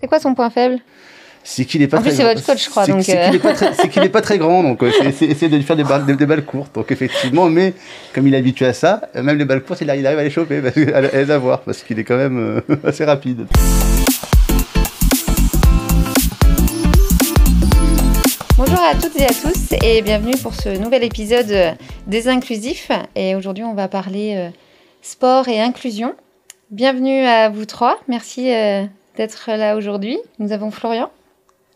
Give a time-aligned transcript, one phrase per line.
[0.00, 0.78] C'est quoi son point faible?
[1.42, 2.84] C'est qu'il est pas en très plus, c'est votre coach, je crois.
[2.84, 4.92] C'est donc, qu'il euh, n'est pas, très- c'est qu'il est pas très grand, donc euh,
[5.12, 6.72] c'est- essayer de lui faire des balles, des, des balles courtes.
[6.76, 7.74] Donc effectivement, mais
[8.14, 10.30] comme il est habitué à ça, euh, même les balles courtes, il arrive, à les
[10.30, 10.62] choper,
[10.94, 13.48] à, les avoir, parce qu'il est quand même euh, assez rapide.
[18.56, 21.72] Bonjour à toutes et à tous et bienvenue pour ce nouvel épisode euh,
[22.06, 22.92] des inclusifs.
[23.16, 24.50] Et aujourd'hui, on va parler euh,
[25.02, 26.14] sport et inclusion.
[26.70, 27.98] Bienvenue à vous trois.
[28.08, 28.84] Merci euh,
[29.18, 30.16] d'être là aujourd'hui.
[30.38, 31.10] Nous avons Florian.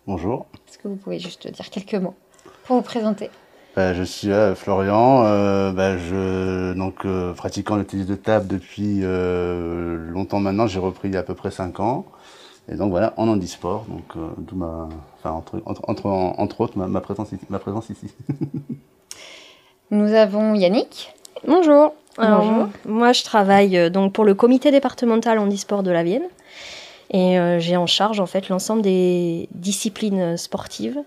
[0.06, 2.14] Bonjour, Est-ce que vous pouvez juste dire quelques mots
[2.64, 3.30] pour vous présenter?
[3.74, 8.46] Bah, je suis euh, Florian, euh, bah, je, donc euh, pratiquant le tennis de table
[8.46, 12.04] depuis euh, longtemps maintenant, j'ai repris il y a à peu près 5 ans.
[12.70, 16.78] Et donc voilà, en handisport, donc euh, d'où ma, enfin, entre, entre, entre, entre autres
[16.78, 17.44] ma, ma présence ici.
[17.48, 18.06] Ma présence ici.
[19.90, 21.12] Nous avons Yannick.
[21.46, 21.92] Bonjour.
[22.18, 22.68] Alors, Bonjour.
[22.86, 26.22] Moi, je travaille euh, donc pour le comité départemental handisport de la Vienne
[27.12, 30.98] et euh, j'ai en charge en fait l'ensemble des disciplines sportives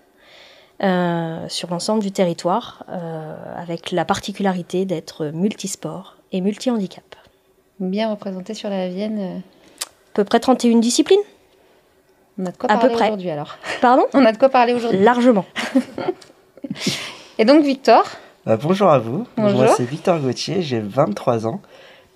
[0.82, 7.04] euh, sur l'ensemble du territoire, euh, avec la particularité d'être multisport et multi-handicap.
[7.80, 9.18] Bien représenté sur la Vienne.
[9.18, 11.18] euh, À peu près 31 disciplines,
[12.38, 13.56] On a de quoi À parler aujourd'hui alors.
[13.80, 14.04] pardon?
[14.14, 15.00] On a de quoi parler aujourd'hui.
[15.02, 15.44] Largement.
[17.38, 18.04] Et donc Victor?
[18.62, 19.26] Bonjour à vous.
[19.36, 19.58] Bonjour.
[19.58, 21.60] Moi, c'est Victor Gauthier, j'ai 23 ans.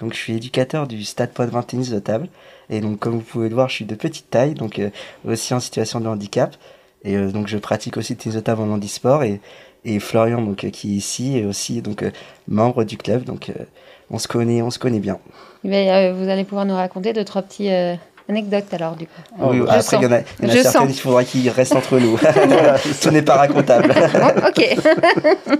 [0.01, 2.29] Donc, je suis éducateur du Stade Poitvin Tennis de Table.
[2.69, 4.91] Et donc, comme vous pouvez le voir, je suis de petite taille, donc euh,
[5.27, 6.57] aussi en situation de handicap.
[7.05, 9.23] Et euh, donc, je pratique aussi le tennis de table en handisport.
[9.23, 9.41] Et,
[9.85, 12.05] et Florian, donc, euh, qui est ici, est aussi donc,
[12.49, 13.25] membre du club.
[13.25, 13.53] Donc,
[14.11, 15.19] on, se connaît, on se connaît bien.
[15.65, 17.95] Mais, euh, vous allez pouvoir nous raconter deux, trois petites euh,
[18.29, 19.21] anecdotes alors du coup.
[19.39, 20.91] oui, je après, il y en a, il y en a Je certaines, sens.
[20.91, 22.19] il faudra qu'ils restent entre nous.
[23.03, 23.89] Tout n'est pas racontable.
[23.89, 24.77] Bon, ok.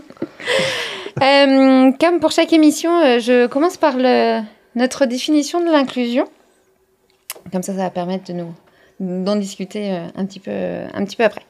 [1.23, 3.97] Euh, comme pour chaque émission, euh, je commence par
[4.75, 6.25] notre définition de l'inclusion.
[7.53, 8.55] Comme ça, ça va permettre de nous
[9.01, 11.43] d'en discuter euh, un petit peu, un petit peu après.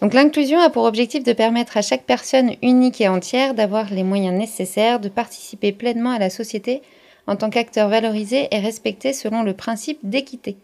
[0.00, 4.04] Donc, l'inclusion a pour objectif de permettre à chaque personne unique et entière d'avoir les
[4.04, 6.80] moyens nécessaires de participer pleinement à la société
[7.26, 10.56] en tant qu'acteur valorisé et respecté selon le principe d'équité.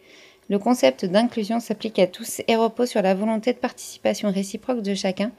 [0.48, 4.94] Le concept d'inclusion s'applique à tous et repose sur la volonté de participation réciproque de
[4.94, 5.30] chacun,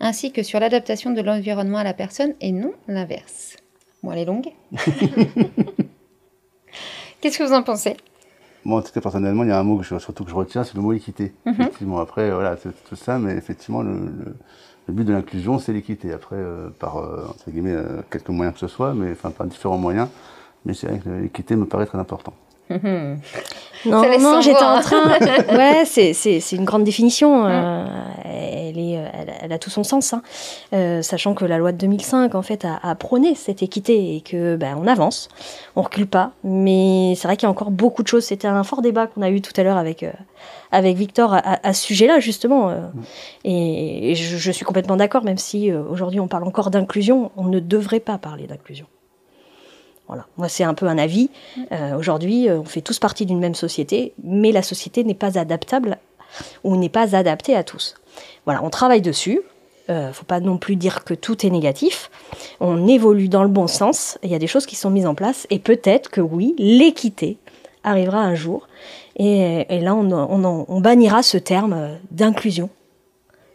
[0.00, 3.56] ainsi que sur l'adaptation de l'environnement à la personne et non l'inverse.
[4.02, 4.48] Bon, elle est longue.
[7.20, 7.96] Qu'est-ce que vous en pensez?
[8.64, 10.34] Moi, en tout cas, personnellement, il y a un mot que je, surtout que je
[10.34, 11.32] retiens, c'est le mot équité.
[11.44, 11.54] Mhm.
[11.60, 14.36] Effectivement, après, voilà, c'est tout ça, mais effectivement, le, le-
[14.86, 16.12] le but de l'inclusion, c'est l'équité.
[16.12, 19.46] Après, euh, par, euh, entre guillemets, euh, quelques moyens que ce soit, mais enfin, par
[19.46, 20.08] différents moyens.
[20.66, 22.34] Mais c'est vrai que l'équité me paraît très important.
[22.70, 23.18] Mhm.
[23.86, 24.80] Non, non, j'étais en hein.
[24.80, 25.18] train.
[25.54, 27.46] Ouais, c'est, c'est, c'est une grande définition.
[27.46, 27.84] euh,
[28.24, 30.14] elle, est, euh, elle, a- elle a tout son sens.
[30.14, 30.22] hein.
[30.72, 34.22] Euh, sachant que la loi de 2005, en fait, a, a prôné cette équité et
[34.22, 35.28] que ben, on avance,
[35.76, 36.30] on recule pas.
[36.42, 38.24] Mais c'est vrai qu'il y a encore beaucoup de choses.
[38.24, 40.10] C'était un fort débat qu'on a eu tout à l'heure avec, euh,
[40.72, 42.70] avec Victor à, à- à ce sujet-là, justement.
[42.70, 42.80] euh.
[43.44, 47.30] Et, et je, je suis complètement d'accord, même si euh, aujourd'hui on parle encore d'inclusion,
[47.36, 48.86] on ne devrait pas parler d'inclusion.
[50.06, 51.30] Voilà, moi c'est un peu un avis.
[51.72, 55.38] Euh, Aujourd'hui, euh, on fait tous partie d'une même société, mais la société n'est pas
[55.38, 55.98] adaptable
[56.62, 57.94] ou n'est pas adaptée à tous.
[58.44, 59.40] Voilà, on travaille dessus.
[59.90, 62.10] Euh, faut pas non plus dire que tout est négatif.
[62.60, 64.18] On évolue dans le bon sens.
[64.22, 67.36] Il y a des choses qui sont mises en place et peut-être que oui, l'équité
[67.82, 68.66] arrivera un jour.
[69.16, 72.70] Et, là, on, on, bannira ce terme euh, d'inclusion.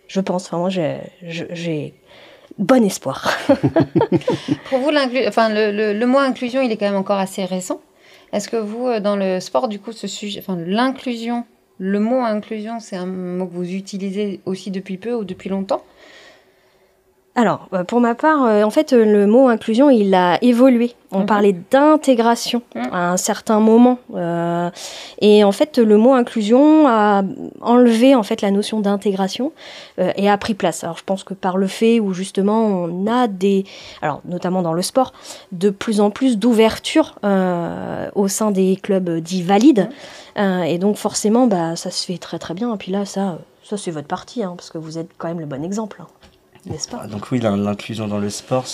[0.08, 0.46] Je pense.
[0.46, 1.94] Enfin, moi, j'ai
[2.60, 3.32] bon espoir.
[4.70, 4.92] Pour vous,
[5.72, 7.82] le- le mot inclusion, il est quand même encore assez récent.
[8.32, 11.46] Est-ce que vous, euh, dans le sport, du coup, ce sujet, enfin, l'inclusion,
[11.80, 15.82] le mot inclusion, c'est un mot que vous utilisez aussi depuis peu ou depuis longtemps?
[17.40, 20.94] Alors, euh, pour ma part, euh, en fait, euh, le mot inclusion, il a évolué.
[21.14, 21.26] On Mhm.
[21.26, 22.90] parlait d'intégration Mhm.
[22.92, 23.98] à un certain moment.
[24.14, 24.70] euh,
[25.22, 27.24] et en fait, le mot inclusion a
[27.62, 29.54] enlevé en fait la notion d'intégration
[30.00, 30.84] euh, et a pris place.
[30.84, 33.64] Alors, je pense que par le fait où justement on a des,
[34.02, 35.14] alors notamment dans le sport,
[35.54, 37.16] de plus en plus d'ouverture
[38.16, 39.88] au sein des clubs dits valides.
[40.38, 42.74] Euh, et donc forcément, bah, ça se fait très très bien.
[42.74, 45.40] Et puis là, ça, ça c'est votre partie, hein, parce que vous êtes quand même
[45.40, 46.08] le bon exemple, hein,
[46.94, 48.66] Ah, Donc oui, l'in- l'inclusion dans le sport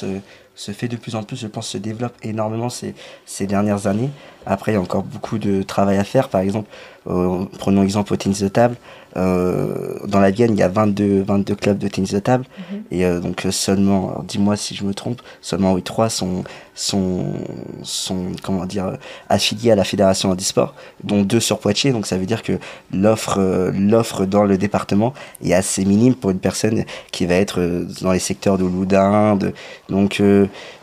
[0.56, 4.10] se, fait de plus en plus, je pense, se développe énormément ces, ces dernières années.
[4.46, 6.30] Après, il y a encore beaucoup de travail à faire.
[6.30, 6.70] Par exemple,
[7.08, 8.76] euh, prenons exemple au tennis de table.
[9.18, 12.46] Euh, dans la Vienne, il y a 22, 22 clubs de tennis de table.
[12.92, 16.44] Et euh, donc seulement, dis-moi si je me trompe, seulement oui, trois sont,
[16.74, 17.34] sont,
[17.82, 18.98] sont comment dire,
[19.30, 20.74] affiliés à la fédération handisport,
[21.04, 21.92] dont deux sur Poitiers.
[21.92, 22.60] Donc ça veut dire que
[22.92, 25.14] l'offre l'offre dans le département
[25.44, 29.38] est assez minime pour une personne qui va être dans les secteurs de Loudun.
[29.38, 29.54] De,
[29.90, 30.22] donc,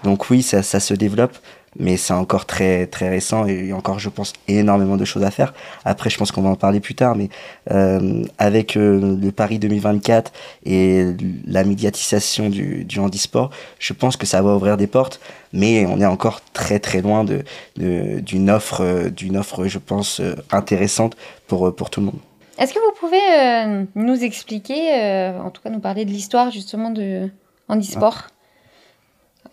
[0.05, 1.37] donc oui, ça, ça se développe.
[1.79, 5.05] mais c'est encore très très récent et il y a encore je pense énormément de
[5.05, 5.55] choses à faire.
[5.85, 7.29] Après je pense qu'on va en parler plus tard mais
[7.71, 10.33] euh, avec euh, le Paris 2024
[10.67, 11.07] et
[11.47, 15.21] la médiatisation du, du handisport je pense que ça va ouvrir des portes
[15.53, 17.43] mais on est encore très très loin de
[17.77, 20.21] d'une offre euh, d'une offre je pense
[20.51, 21.17] intéressante
[21.47, 22.21] pour pour tout le monde.
[22.59, 27.31] Est-ce que vous pouvez nous expliquer en tout cas nous parler de l'histoire justement de
[27.69, 28.25] handisport?
[28.27, 28.42] Ah,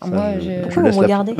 [0.06, 0.62] moi, je...
[0.62, 1.34] Pourquoi vous regardez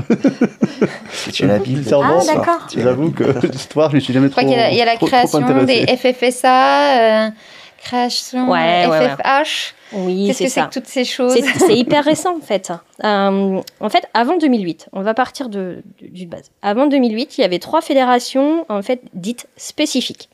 [1.32, 1.82] Tu la Bible.
[1.92, 2.66] Ah, d'accord.
[2.74, 4.40] J'avoue que l'histoire, je ne suis jamais trop.
[4.40, 7.30] Je crois qu'il y, a la création des FFSA, euh,
[7.78, 9.74] création ouais, FFH.
[9.92, 12.72] Oui, Qu'est-ce que c'est que toutes ces choses C'est hyper récent en fait.
[13.02, 16.50] Euh, en fait, avant 2008, on va partir de, de, base.
[16.62, 20.28] Avant 2008, il y avait trois fédérations en fait dites spécifiques.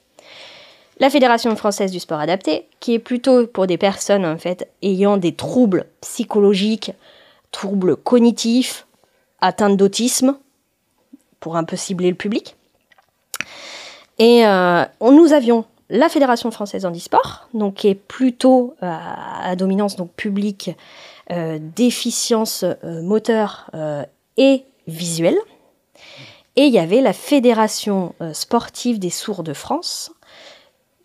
[0.98, 5.18] La Fédération française du sport adapté, qui est plutôt pour des personnes en fait ayant
[5.18, 6.92] des troubles psychologiques,
[7.50, 8.86] troubles cognitifs,
[9.40, 10.36] atteintes d'autisme,
[11.40, 12.56] pour un peu cibler le public.
[14.18, 18.96] Et euh, nous avions la Fédération française handisport, donc qui est plutôt euh,
[19.42, 20.70] à dominance donc publique,
[21.30, 23.70] euh, déficience moteur
[24.36, 25.38] et visuelle.
[26.56, 30.10] Et il y avait la Fédération sportive des sourds de France,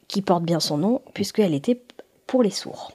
[0.08, 1.82] qui porte bien son nom, puisqu'elle était
[2.26, 2.92] pour les sourds.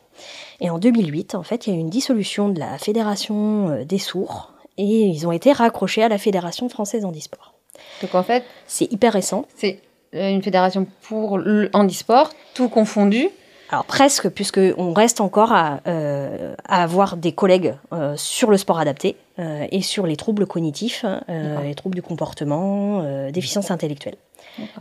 [0.60, 3.84] Et en 2008, en fait, il y a eu une dissolution de la Fédération euh,
[3.84, 7.54] des sourds et ils ont été raccrochés à la Fédération française handisport.
[8.02, 9.46] Donc en fait, c'est hyper récent.
[9.54, 9.80] C'est
[10.14, 13.28] euh, une fédération pour le handisport, tout confondu.
[13.70, 17.74] Alors presque, puisqu'on reste encore à, euh, à, avoir des collègues
[18.14, 23.02] sur le sport adapté et sur les troubles cognitifs, les troubles du comportement,
[23.32, 24.14] déficience intellectuelle.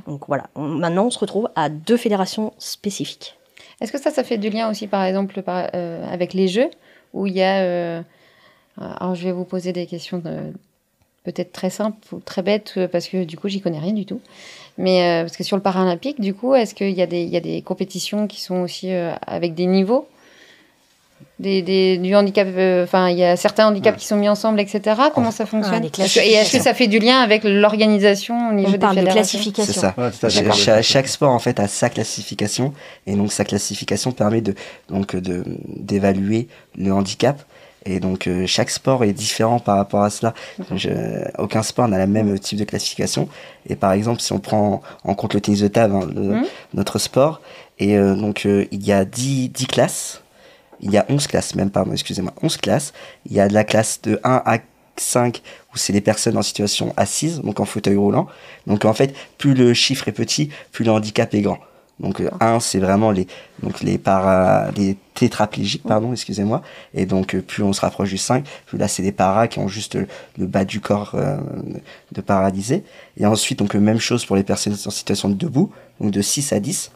[0.06, 3.36] Donc voilà, maintenant on se retrouve à deux fédérations spécifiques.
[3.82, 6.70] Est-ce que ça, ça fait du lien aussi, par exemple, euh, avec les jeux,
[7.14, 7.62] où il y a...
[7.62, 8.02] Euh,
[8.78, 10.22] alors, je vais vous poser des questions
[11.24, 14.06] peut-être très simples ou très bêtes, euh, parce que du coup, j'y connais rien du
[14.06, 14.22] tout.
[14.78, 18.42] Mais parce que sur le paralympique, du coup, est-ce qu'il y a des compétitions qui
[18.42, 20.06] sont aussi avec des niveaux
[21.40, 24.96] des, du handicap, euh, enfin, il y a certains handicaps qui sont mis ensemble, etc.
[25.14, 28.80] Comment ça fonctionne Et est-ce que ça fait du lien avec l'organisation au niveau On
[28.80, 29.92] parle de classification.
[30.14, 30.82] C'est ça.
[30.82, 32.74] chaque, sport en fait a sa classification
[33.06, 34.56] et donc sa classification permet de
[34.90, 37.42] donc de d'évaluer le handicap.
[37.88, 40.34] Et donc euh, chaque sport est différent par rapport à cela.
[41.38, 43.28] aucun sport n'a la même type de classification.
[43.68, 46.46] Et par exemple, si on prend en compte le tennis de table, hein, mmh.
[46.74, 47.42] notre sport,
[47.78, 50.22] et euh, donc il y a 10, 10 classes
[50.86, 52.94] il y a 11 classes, même pardon, excusez-moi, 11 classes.
[53.26, 54.60] Il y a de la classe de 1 à
[54.98, 55.42] 5
[55.74, 58.28] où c'est les personnes en situation assise, donc en fauteuil roulant.
[58.68, 61.58] Donc en fait, plus le chiffre est petit, plus le handicap est grand.
[62.00, 63.26] Donc 1 c'est vraiment les
[63.64, 66.62] donc les para les tétraplégiques pardon, excusez-moi.
[66.94, 69.68] Et donc plus on se rapproche du 5, plus là c'est des paras qui ont
[69.68, 69.98] juste
[70.38, 71.38] le bas du corps euh,
[72.12, 72.84] de paralysé.
[73.18, 76.54] Et ensuite donc même chose pour les personnes en situation de debout, donc de 6
[76.54, 76.92] à 10.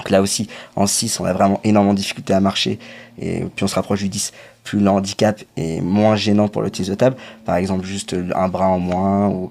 [0.00, 2.78] Donc là aussi, en 6, on a vraiment énormément de difficultés à marcher.
[3.18, 4.32] Et puis on se rapproche du 10,
[4.64, 7.16] plus le handicap est moins gênant pour le de table.
[7.44, 9.28] Par exemple, juste un bras en moins.
[9.28, 9.50] Ou,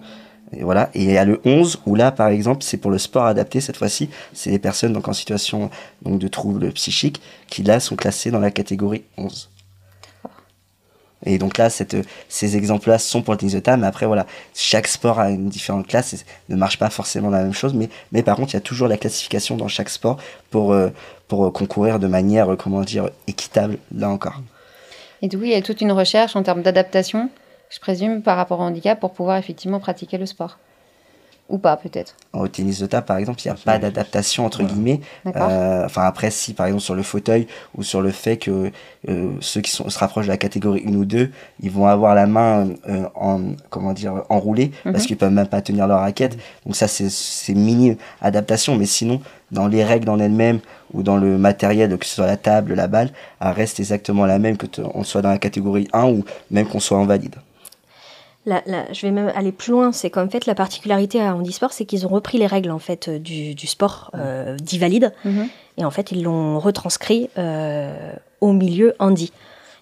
[0.51, 0.89] et voilà.
[0.95, 3.61] Et il y a le 11, où là, par exemple, c'est pour le sport adapté
[3.61, 4.09] cette fois-ci.
[4.33, 5.69] C'est les personnes donc, en situation
[6.01, 9.51] donc, de troubles psychiques qui, là, sont classées dans la catégorie 11.
[11.25, 11.97] Et donc là, cette,
[12.29, 14.25] ces exemples-là sont pour le tennis de table, mais après, voilà,
[14.55, 16.17] chaque sport a une différente classe, et
[16.47, 18.87] ne marche pas forcément la même chose, mais, mais par contre, il y a toujours
[18.87, 20.17] la classification dans chaque sport
[20.49, 20.89] pour, euh,
[21.27, 24.41] pour concourir de manière, euh, comment dire, équitable, là encore.
[25.21, 27.29] Et du coup, il y a toute une recherche en termes d'adaptation,
[27.69, 30.57] je présume, par rapport au handicap, pour pouvoir effectivement pratiquer le sport.
[31.49, 32.15] Ou pas, peut-être.
[32.31, 35.01] Au tennis de table, par exemple, il n'y a pas d'adaptation, entre guillemets.
[35.25, 38.71] Euh, enfin, après, si, par exemple, sur le fauteuil ou sur le fait que
[39.09, 42.13] euh, ceux qui sont, se rapprochent de la catégorie 1 ou 2, ils vont avoir
[42.13, 45.05] la main euh, en, comment dire, enroulée parce mhm.
[45.07, 46.37] qu'ils peuvent même pas tenir leur raquette.
[46.67, 48.75] Donc ça, c'est mini adaptation.
[48.75, 49.19] Mais sinon,
[49.51, 50.59] dans les règles en elles-mêmes
[50.93, 53.09] ou dans le matériel, que ce soit la table, la balle,
[53.41, 56.79] elle reste exactement la même que on soit dans la catégorie 1 ou même qu'on
[56.79, 56.99] soit
[58.45, 62.05] je vais même aller plus loin, c'est qu'en fait la particularité à handisport, c'est qu'ils
[62.05, 65.47] ont repris les règles en fait euh, du, sport euh, dit valide, mhm.
[65.77, 69.31] et en fait ils l'ont retranscrit euh, au milieu handi.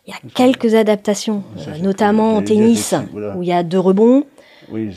[0.07, 1.43] Il y a quelques adaptations,
[1.81, 2.95] notamment en tennis
[3.35, 4.23] où il y a deux rebonds.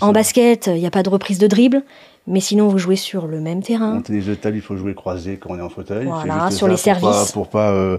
[0.01, 1.83] en basket, il n'y a pas de reprise de dribble.
[2.27, 3.97] Mais sinon, vous jouez sur le même terrain.
[3.97, 6.05] En tennis de table, il faut jouer croisé quand on est en fauteuil.
[6.07, 7.33] Voilà, sur les services.
[7.33, 7.99] pour pas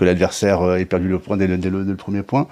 [0.00, 2.46] que l'adversaire euh, ait perdu le point dès le, dès le- dès le premier point.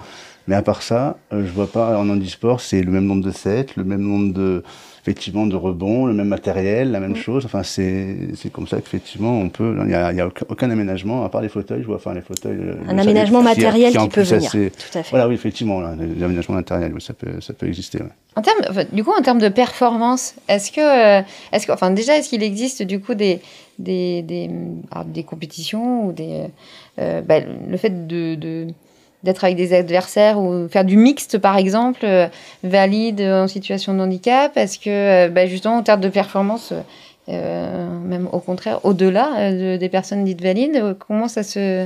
[0.47, 3.31] Mais à part ça, euh, je vois pas en handisport, c'est le même nombre de
[3.31, 4.63] sets, le même nombre de,
[5.03, 7.45] effectivement, de rebonds, le même matériel, la même chose.
[7.45, 8.17] Enfin, c'est,
[8.51, 11.81] comme ça qu'effectivement, on peut, il y a, a aucun, aménagement, à part les fauteuils,
[11.81, 12.57] je vois, enfin, les fauteuils.
[12.59, 14.47] euh, Un le- aménagement matériel qui peut venir.
[14.47, 15.09] assez- Tout à fait.
[15.11, 18.09] Voilà, oui, effectivement, l'aménagement matériel, oui, ça peut, ça peut exister, ouais.
[18.35, 20.81] En termes, enfin, du coup, en termes de performance, est-ce que,
[21.19, 23.39] euh, est-ce que, enfin, déjà, est-ce qu'il existe du coup des,
[23.77, 24.49] des, des,
[24.91, 26.45] alors, des compétitions ou des,
[26.99, 28.67] euh, bah, le fait de, de-
[29.23, 32.27] d'être avec des adversaires ou faire du mixte, par exemple, euh,
[32.63, 36.81] valide en situation de handicap Est-ce que, euh, bah, justement, en termes de performance, euh,
[37.29, 41.85] euh, même au contraire, au-delà euh, de- des personnes dites valides, euh, comment ça se...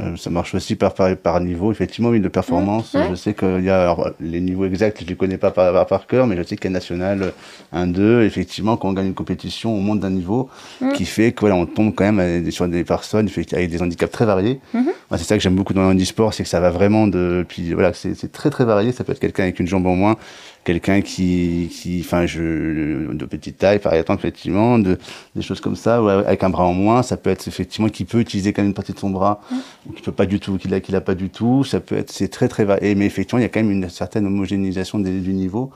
[0.00, 2.94] Euh, ça marche aussi par, par, par niveau, effectivement, oui, de performance.
[2.94, 3.00] Mmh.
[3.10, 5.72] Je sais qu'il y a alors, les niveaux exacts, je ne les connais pas par,
[5.72, 7.32] par, par cœur, mais je sais qu'il y a national
[7.74, 10.48] 1-2, effectivement, quand on gagne une compétition, on monte d'un niveau
[10.80, 10.92] Mmh.
[10.92, 14.10] qui fait que voilà, on tombe quand même des- sur des personnes avec des handicaps
[14.12, 14.60] très variés.
[14.74, 14.78] Mmh.
[14.78, 17.44] Moi, c'est ça que j'aime beaucoup dans le handisport, c'est que ça va vraiment de.
[17.46, 18.92] Puis voilà, c'est c'est très très varié.
[18.92, 20.16] Ça peut être quelqu'un avec une jambe en moins,
[20.64, 24.98] quelqu'un qui, qui, enfin, je, de petite taille, par exemple, effectivement, de,
[25.34, 27.02] des choses comme ça, ou avec un bras en moins.
[27.02, 29.40] Ça peut être effectivement qui peut utiliser quand même une partie de son bras,
[29.86, 31.64] ou qui peut pas du tout, qui l'a, qui l'a pas du tout.
[31.64, 32.94] Ça peut être, c'est très très varié.
[32.94, 35.70] Mais effectivement, il y a quand même une certaine homogénéisation des- du niveau,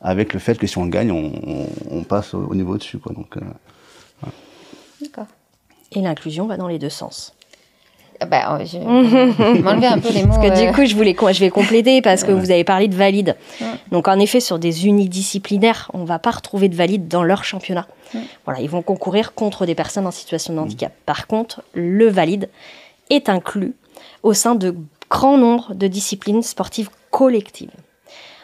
[0.00, 2.98] avec le fait que si on gagne, on, on, on passe au, au niveau dessus,
[2.98, 3.12] quoi.
[3.12, 3.40] Donc, euh,
[5.00, 5.26] D'accord.
[5.92, 7.34] Et l'inclusion va dans les deux sens.
[8.20, 8.78] Ah Bah, je
[9.62, 10.34] m'enlever un peu les mots.
[10.36, 12.88] Parce que euh, du coup, je, voulais, je vais compléter parce que vous avez parlé
[12.88, 13.36] de valide.
[13.90, 17.86] Donc, en effet, sur des unidisciplinaires, on va pas retrouver de valide dans leur championnat.
[18.44, 20.92] Voilà, ils vont concourir contre des personnes en situation de handicap.
[21.06, 22.48] Par contre, le valide
[23.10, 23.74] est inclus
[24.22, 24.74] au sein de
[25.10, 27.70] grand nombre de disciplines sportives collectives.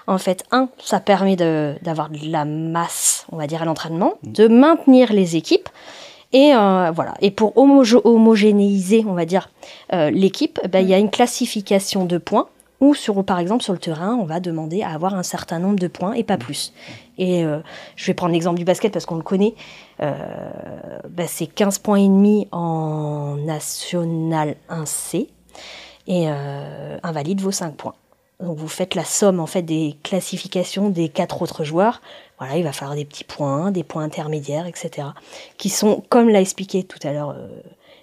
[0.07, 4.15] En fait, un, ça permet de- d'avoir de, la masse, on va dire, à l'entraînement,
[4.23, 5.69] de maintenir les équipes.
[6.33, 7.15] Et euh, voilà.
[7.21, 9.51] Et pour homogénéiser, on va dire,
[9.93, 12.49] euh, l'équipe, ben, il y a une classification de points
[12.81, 15.79] où, sur, par exemple, sur le terrain, on va demander à avoir un certain nombre
[15.79, 16.73] de points et pas plus.
[17.17, 17.59] Et euh,
[17.97, 19.55] je vais prendre l'exemple du basket parce qu'on le connaît.
[20.01, 20.15] Euh,
[21.11, 25.29] ben, c'est 15 points et demi en national 1C
[26.07, 27.95] et euh, un valide vaut 5 points.
[28.41, 32.01] Donc vous faites la somme en fait des classifications des quatre autres joueurs.
[32.39, 35.09] Voilà, il va falloir des petits points, des points intermédiaires, etc.
[35.57, 37.49] Qui sont, comme l'a expliqué tout à l'heure euh,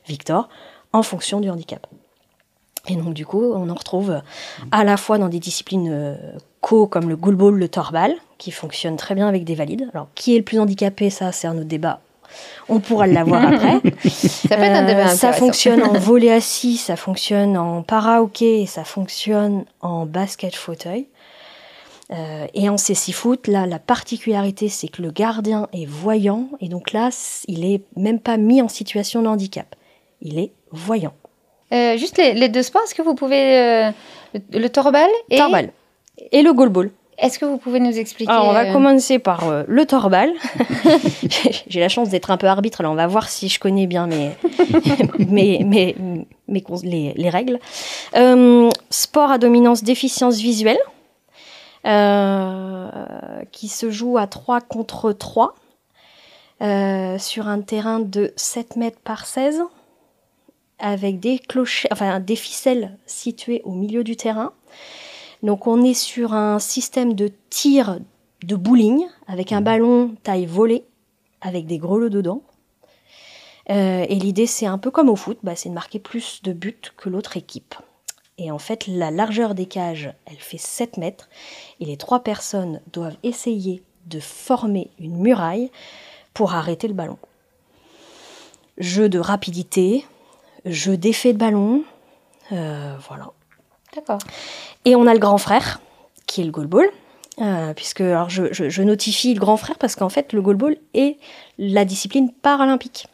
[0.07, 0.49] Victor,
[0.91, 1.87] en fonction du handicap.
[2.87, 4.21] Et donc du coup, on en retrouve
[4.71, 6.15] à la fois dans des disciplines euh,
[6.61, 9.89] co comme le goalball, le torbal, qui fonctionnent très bien avec des valides.
[9.93, 12.01] Alors qui est le plus handicapé, ça c'est un autre débat.
[12.69, 13.81] On pourra l'avoir après.
[14.09, 19.65] Ça un Euh, débat ça fonctionne en volet assis, ça fonctionne en para-hockey, ça fonctionne
[19.81, 21.07] en basket fauteuil.
[22.11, 26.69] Euh, et en CC foot, là, la particularité, c'est que le gardien est voyant, et
[26.69, 27.09] donc là,
[27.47, 29.75] il est même pas mis en situation de handicap.
[30.21, 31.13] Il est voyant.
[31.73, 33.57] Euh, juste les, les deux sports, est-ce que vous pouvez.
[33.57, 33.91] euh,
[34.35, 35.37] le, le torbal et.
[35.37, 35.71] Torbal.
[36.31, 36.91] Et le goalball.
[37.17, 40.31] Est-ce que vous pouvez nous expliquer Alors, on va euh, commencer par euh, le torbal.
[41.67, 44.05] J'ai la chance d'être un peu arbitre, là, on va voir si je connais bien
[44.07, 44.31] mes,
[45.19, 45.95] mes, mes,
[46.49, 47.59] mes cons- les, les règles.
[48.15, 50.79] Euh, sport à dominance déficience visuelle,
[53.51, 55.55] qui se joue à 3 contre 3,
[56.61, 59.61] euh, sur un terrain de 7 mètres par 16,
[60.79, 64.51] avec des clochers, enfin des ficelles situées au milieu du terrain.
[65.45, 67.99] Donc on est sur un système de tir
[68.43, 70.85] de bowling avec un ballon taille volée
[71.39, 72.41] avec des grelots dedans.
[73.69, 76.51] Euh, et l'idée c'est un peu comme au foot, bah, c'est de marquer plus de
[76.51, 77.75] buts que l'autre équipe.
[78.39, 81.29] Et en fait la largeur des cages elle fait 7 mètres
[81.79, 85.69] et les trois personnes doivent essayer de former une muraille
[86.33, 87.19] pour arrêter le ballon.
[88.79, 90.05] Jeu de rapidité,
[90.65, 91.83] jeu d'effet de ballon,
[92.51, 93.31] euh, voilà.
[93.95, 94.19] D'accord.
[94.85, 95.79] Et on a le grand frère,
[96.27, 96.87] qui est le goalball.
[97.41, 100.77] Euh, puisque alors je, je- je notifie le grand frère parce qu'en fait le goalball
[100.93, 101.17] est
[101.57, 103.07] la discipline paralympique.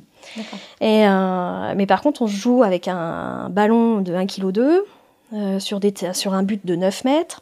[0.80, 4.60] Et, euh, mais par contre on joue avec un ballon de 1,2 kg
[5.34, 7.42] euh, sur, des t- sur un but de 9 mètres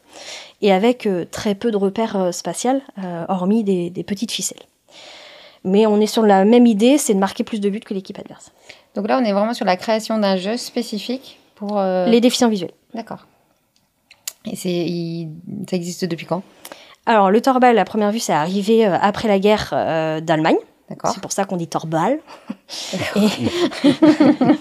[0.62, 4.63] et avec euh, très peu de repères spatials euh, hormis des, des petites ficelles.
[5.65, 8.17] Mais on est sur la même idée, c'est de marquer plus de buts que l'équipe
[8.17, 8.53] adverse.
[8.96, 11.78] Donc là, on est vraiment sur la création d'un jeu spécifique pour.
[11.78, 12.72] euh, Les déficients visuels.
[12.94, 13.28] D'accord.
[14.46, 15.30] Et c'est, il-
[15.70, 16.42] ça existe depuis quand?
[17.06, 20.58] Alors le torbal, à première vue, c'est arrivé euh, après la guerre euh, d'Allemagne.
[20.89, 21.12] D'accord.
[21.13, 22.18] C'est pour ça qu'on dit torbal.
[23.16, 23.20] Et-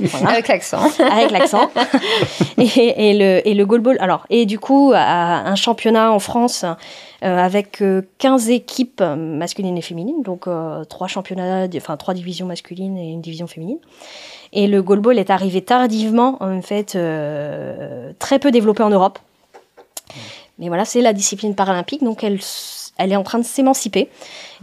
[0.01, 0.81] Voilà, Avec l'accent.
[1.11, 1.71] avec l'accent.
[2.59, 3.97] Et, et le, et le goalball.
[4.01, 9.77] Alors, et du coup, à un championnat en France euh, avec euh, 15 équipes masculines
[9.79, 13.79] et féminines, donc euh, trois championnats, enfin trois divisions masculines et une division féminine.
[14.53, 19.19] Et le goalball est arrivé tardivement, en fait, euh, très peu développé en Europe.
[20.59, 22.41] Mais voilà, c'est la discipline paralympique, donc elle,
[22.99, 24.09] est en train de s'émanciper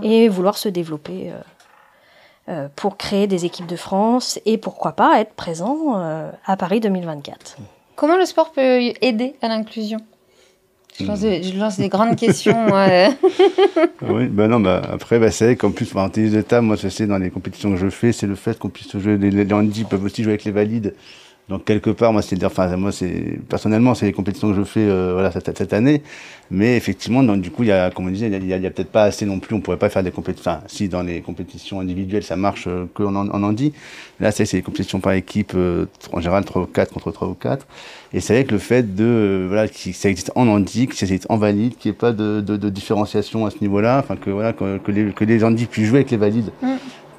[0.04, 1.40] et vouloir se développer euh,
[2.50, 5.94] euh, pour créer des équipes de France et pourquoi pas être présent
[6.46, 7.58] à Paris 2024.
[7.96, 10.00] Comment le sport peut aider à l'inclusion?
[11.00, 12.68] Je lance, des, je lance des grandes questions.
[12.68, 13.10] moi, euh.
[14.10, 16.76] Oui, ben non, bah, après, bah, c'est vrai qu'en plus, en tennis de table, moi,
[16.76, 19.32] je sais, dans les compétitions que je fais, c'est le fait qu'on puisse jouer, les,
[19.32, 20.94] les peuvent aussi jouer avec les valides.
[21.48, 24.80] Donc, quelque part, moi, c'est, enfin, moi, c'est, personnellement, c'est les compétitions que je fais,
[24.80, 26.02] euh, voilà, cette, année.
[26.50, 28.92] Mais effectivement, donc, du coup, il y a, comme on disait, il y a, peut-être
[28.92, 31.80] pas assez non plus, on pourrait pas faire des compétitions, enfin, si dans les compétitions
[31.80, 33.74] individuelles, ça marche euh, que en, en handi.
[34.20, 37.28] Là, c'est, c'est les compétitions par équipe, euh, en général, 3 ou 4 contre 3
[37.28, 37.68] ou 4.
[38.14, 40.96] Et c'est vrai que le fait de, euh, voilà, que ça existe en handi, que
[40.96, 44.00] ça existe en valide, qu'il n'y ait pas de, de, de différenciation à ce niveau-là,
[44.00, 46.52] enfin, que, voilà, que, les, que les puissent jouer avec les valides.
[46.64, 46.76] Mm.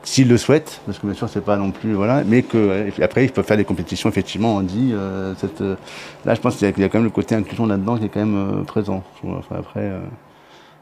[0.09, 2.91] S'ils le souhaitent, parce que bien sûr c'est pas non plus voilà, mais que euh,
[3.03, 5.75] après ils peuvent faire des compétitions effectivement on dit euh, cette, euh,
[6.25, 7.99] là je pense qu'il y, a- qu'il y a quand même le côté inclusion là-dedans
[7.99, 9.03] qui est quand même euh, présent.
[9.25, 9.99] Enfin, après, euh,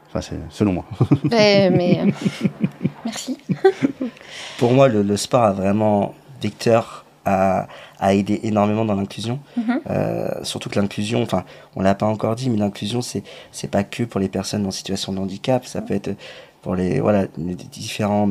[0.07, 0.85] enfin c'est selon moi.
[1.31, 2.11] Ouais, mais euh,
[3.03, 3.37] merci.
[4.59, 7.67] Pour moi, le, le sport a vraiment vecteur à,
[7.99, 9.39] à aider énormément dans l'inclusion.
[9.57, 9.79] Mhm.
[9.89, 11.43] Euh, surtout que l'inclusion, enfin,
[11.75, 14.71] on l'a pas encore dit, mais l'inclusion, c'est c'est pas que pour les personnes en
[14.71, 16.11] situation de handicap, ça peut être
[16.61, 18.29] pour les voilà les différents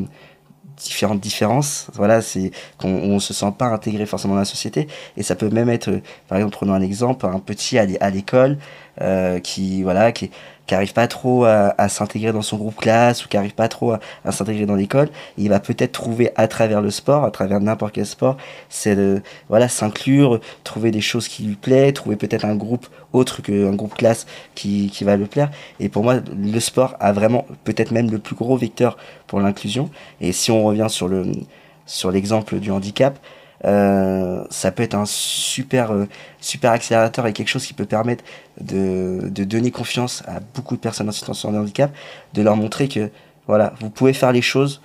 [0.77, 1.87] différentes différences.
[1.93, 4.87] Voilà c'est qu'on on se sent pas intégré forcément dans la société.
[5.17, 8.57] Et ça peut même être par exemple prenons un exemple un petit à l'école
[9.01, 10.31] euh, qui voilà qui
[10.67, 13.67] qui arrive pas trop à, à s'intégrer dans son groupe classe ou qui arrive pas
[13.67, 17.31] trop à, à s'intégrer dans l'école il va peut-être trouver à travers le sport à
[17.31, 18.37] travers n'importe quel sport
[18.69, 23.41] c'est de voilà s'inclure trouver des choses qui lui plaît trouver peut-être un groupe autre
[23.41, 25.49] qu'un groupe classe qui, qui va le plaire.
[25.79, 28.97] Et pour moi le sport a vraiment peut-être même le plus gros vecteur
[29.27, 29.89] pour l'inclusion.
[30.21, 31.25] Et si on revient sur le
[31.87, 33.17] sur l'exemple du handicap
[33.63, 36.07] euh, ça peut être un super euh,
[36.41, 38.23] super accélérateur et quelque chose qui peut permettre
[38.59, 41.91] de, donner confiance à beaucoup de personnes en situation de handicap
[42.33, 43.09] de leur montrer que
[43.47, 44.81] voilà vous pouvez faire les choses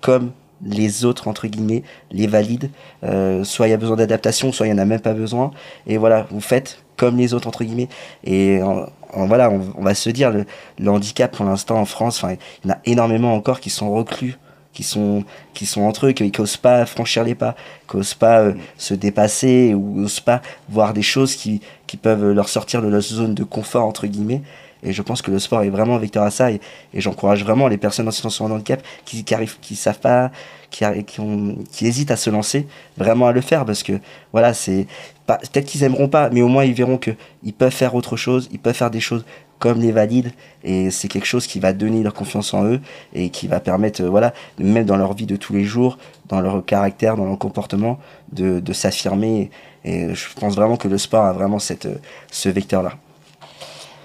[0.00, 2.70] comme les autres entre guillemets les valides.
[3.02, 5.50] Euh, soit il y a besoin d'adaptation soit il y en a même pas besoin.
[5.86, 7.88] Et voilà vous faites comme les autres entre guillemets.
[8.24, 8.86] Et en-
[9.26, 10.44] voilà on, va se dire le,
[10.78, 14.36] le handicap pour l'instant en France il y en a énormément encore qui sont reclus
[14.74, 17.54] qui sont qui sont entre eux qui n'osent pas franchir les pas
[17.88, 22.32] qui n'osent pas euh, se dépasser ou n'osent pas voir des choses qui qui peuvent
[22.32, 24.42] leur sortir de leur zone de confort entre guillemets.
[24.86, 26.60] Et je pense que le sport est vraiment vecteur à ça et,
[26.92, 30.30] et j'encourage vraiment les personnes en situation de handicap qui, qui arrivent qui savent pas
[30.70, 32.66] qui, qui, ont, qui hésitent à se lancer
[32.98, 33.94] vraiment à le faire parce que
[34.32, 34.86] voilà c'est
[35.26, 38.50] peut-être qu'ils aimeront pas mais au moins ils verront que ils peuvent faire autre chose
[38.52, 39.24] ils peuvent faire des choses
[39.58, 42.80] comme les valides et c'est quelque chose qui va donner leur confiance en eux
[43.14, 45.96] et qui va permettre euh, voilà même dans leur vie de tous les jours
[46.28, 47.98] dans leur caractère dans leur comportement
[48.32, 49.50] de, de s'affirmer
[49.84, 51.96] et je pense vraiment que le sport a vraiment cette euh,
[52.30, 52.92] ce vecteur là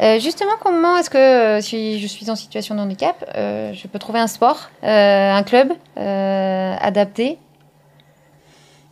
[0.02, 4.00] Euh, justement, comment est-ce que euh, si je suis en situation de handicap, je peux
[4.00, 7.38] trouver un sport, un club adapté?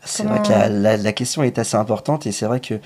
[0.04, 2.80] C'est Comment- vrai que la, la, la question est assez importante et c'est vrai que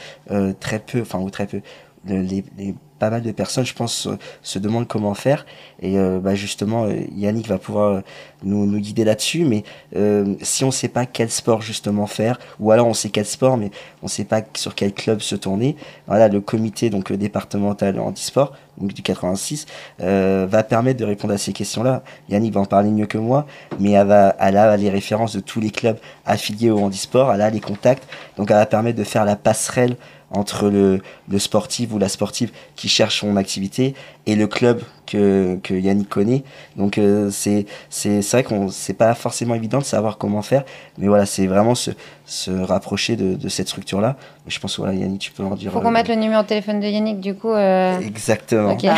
[0.59, 1.61] très peu, enfin ou très peu,
[2.07, 4.09] le- les, les- pas mal de personnes, je pense, se,
[4.43, 5.43] se demandent comment faire
[5.81, 8.01] et euh, bah, justement euh, Yannick va pouvoir euh,
[8.43, 9.43] nous, guider là-dessus.
[9.43, 9.63] Mais
[9.95, 13.57] euh, si on sait pas quel sport justement faire, ou alors on sait quel sport
[13.57, 13.71] mais
[14.03, 15.75] on sait pas sur quel club se tourner,
[16.07, 19.65] voilà le comité donc euh, départemental handisport donc du 86
[20.01, 22.03] euh, va permettre de répondre à ces questions-là.
[22.29, 23.45] Yannick va en parler mieux que moi,
[23.79, 27.41] mais elle, va, elle a les références de tous les clubs affiliés au handisport, elle
[27.41, 29.97] a les contacts, donc elle va permettre de faire la passerelle
[30.31, 31.01] entre le,
[31.39, 33.93] sportif ou la sportive qui cherche son activité
[34.27, 36.43] et le club que, que Yannick connaît.
[36.77, 40.63] Donc euh, c'est c'est c'est vrai qu'on c'est pas forcément évident de savoir comment faire,
[40.97, 41.91] mais voilà c'est vraiment se,
[42.25, 44.15] se rapprocher de, de cette structure là.
[44.47, 45.71] Je pense que voilà Yannick tu peux en dire.
[45.71, 47.51] Faut qu'on euh, mette le numéro de téléphone de Yannick, du coup.
[47.51, 48.75] euh, Exactement.
[48.75, 48.89] Ouais,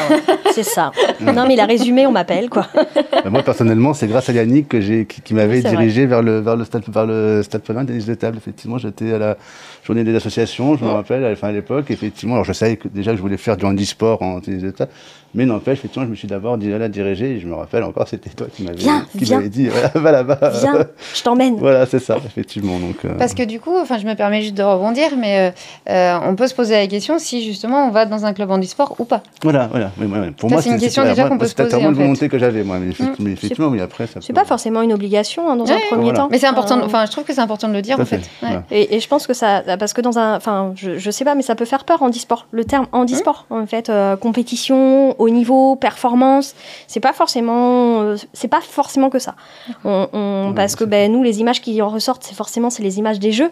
[0.53, 0.91] c'est ça.
[1.19, 2.67] non, mais il a résumé, on m'appelle, quoi.
[2.73, 6.21] Bah, moi personnellement, c'est grâce à Yannick que j'ai qui, qui m'avait C'est dirigé vers
[6.21, 8.38] le vers le stade vers le stade tennis de table.
[8.38, 9.38] Effectivement, j'étais à la
[9.83, 11.89] journée des associations, je me rappelle, à la fin de l'époque.
[11.89, 14.71] Effectivement, alors je savais que déjà que je voulais faire du handisport en tennis de
[14.71, 14.91] table,
[15.36, 17.32] mais n'empêche, effectivement, je me suis d'abord dit là dirigé.
[17.32, 19.38] Et je me rappelle encore, c'était toi qui m'avais Viens, qui viens.
[19.38, 20.52] m'avait dit voilà, va là-bas.
[20.62, 21.56] Viens, je t'emmène.
[21.58, 22.78] Voilà, c'est ça, effectivement.
[22.80, 25.52] Donc, euh, Parce que du coup, enfin, je me permets juste de rebondir, mais
[25.89, 28.52] euh, euh, on peut se poser la question si justement on va dans un club
[28.52, 29.21] handisport ou pas.
[29.41, 29.91] Voilà, voilà.
[29.99, 30.32] Ouais, ouais.
[30.32, 31.97] Pour Ça, moi, c'est une question déjà qu'on peut se C'était poser, vraiment en une
[31.99, 32.78] volonté que j'avais, moi.
[32.80, 33.23] Mais, effectivement, Mm.
[33.23, 35.80] mais effectivement, oui, après, ça C'est peut- pas forcément une obligation hein, dans Ouais, un
[35.89, 36.19] premier voilà.
[36.19, 36.28] temps.
[36.32, 36.78] Mais c'est important.
[36.80, 38.21] Euh, Enfin, je trouve que c'est important de le dire en fait.
[38.71, 41.56] Et, je pense que ça, parce que dans un, enfin, je, sais pas, mais ça
[41.56, 42.45] peut faire peur handisport.
[42.52, 44.15] Le terme handisport, en fait, euh,
[45.03, 46.55] compétition, haut niveau, performance.
[46.87, 49.35] C'est pas forcément, euh, c'est pas forcément que ça.
[49.83, 52.83] On, on- Ouais, parce que ben, nous, les images qui en ressortent, c'est forcément c'est
[52.83, 53.51] les images des jeux,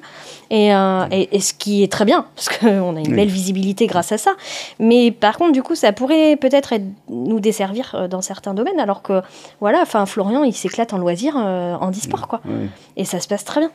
[0.50, 3.14] et, euh, et, et ce qui est très bien, parce qu'on a une Oui.
[3.16, 4.32] belle visibilité grâce à ça.
[4.80, 8.80] Mais par contre, du coup, ça pourrait peut-être être- nous desservir euh, dans certains domaines,
[8.80, 9.22] alors que
[9.62, 12.42] voilà, enfin Florian, il s'éclate en loisir, euh, en e-sport, quoi,
[12.98, 13.72] et ça se passe très bien.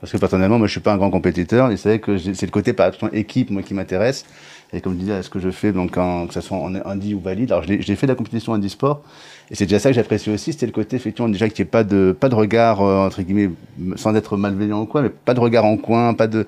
[0.00, 1.70] Parce que personnellement, moi, je suis pas un grand compétiteur.
[1.70, 4.26] Et c'est vrai que c'est le côté par exemple équipe, moi, qui m'intéresse.
[4.74, 7.20] Et comme je disais, ce que je fais, donc que ce soit en indie ou
[7.20, 7.52] valide.
[7.52, 9.02] Alors, j'ai fait la compétition en sport.
[9.50, 10.52] Et c'est déjà ça que j'apprécie aussi.
[10.52, 13.22] C'était le côté, effectivement, déjà qu'il n'y ait pas de, pas de regard, euh, entre
[13.22, 13.50] guillemets,
[13.96, 16.46] sans être malveillant ou quoi, mais pas de regard en coin, pas de,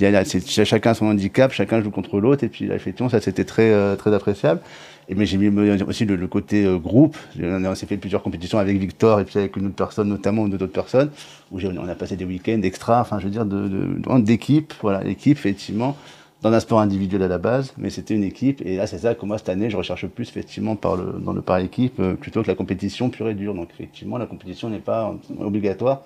[0.00, 2.44] il y a, chacun son handicap, chacun joue contre l'autre.
[2.44, 4.60] Et puis, effectivement, ça, c'était très, euh, très appréciable.
[5.10, 5.48] Et mais j'ai mis
[5.86, 7.16] aussi le, côté euh, groupe.
[7.40, 10.48] On s'est fait plusieurs compétitions avec Victor et puis avec une autre personne, notamment ou
[10.48, 11.10] d'autres personnes,
[11.50, 14.74] où on a passé des week-ends extra, enfin je veux dire, de, de, de- d'équipe,
[14.82, 15.96] voilà, équipe effectivement,
[16.42, 18.62] dans un sport individuel à la base, mais c'était une équipe.
[18.64, 21.32] Et là, c'est ça que moi cette année, je recherche plus effectivement par le, dans
[21.32, 23.54] le par équipe euh, plutôt que la compétition pure et dure.
[23.54, 26.02] Donc effectivement, la compétition n'est pas obligatoire,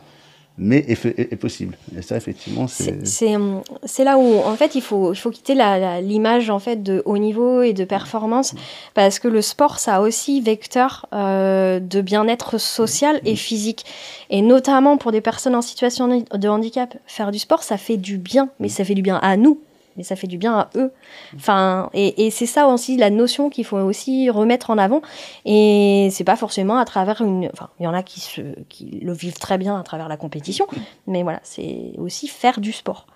[0.57, 1.77] mais est, fait- est- est possible.
[1.97, 5.55] Et ça, effectivement, c'est hum, c'est là où en fait il faut, il faut quitter
[6.03, 8.55] l'image en fait de haut niveau et de performance
[8.95, 13.85] parce que le sport ça a aussi vecteur euh, de bien-être social et physique
[14.31, 18.17] et notamment pour des personnes en situation de handicap faire du sport ça fait du
[18.19, 19.59] bien mais ça fait du bien à nous
[19.97, 20.93] mais ça fait du bien à eux.
[21.37, 25.03] Enfin, et, et c'est ça aussi la notion qu'il faut aussi remettre en avant.
[25.45, 27.51] Et c'est pas forcément à travers une.
[27.53, 30.17] Enfin, il y en a qui, se, qui le vivent très bien à travers la
[30.17, 30.67] compétition,
[31.07, 33.07] mais voilà, c'est aussi faire du sport.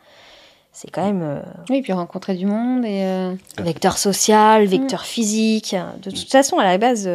[0.79, 3.01] C'est quand même euh, Oui, puis rencontrer du monde et.
[3.03, 5.75] euh, vecteur social, vecteur physique.
[6.03, 7.09] De toute façon, à la base,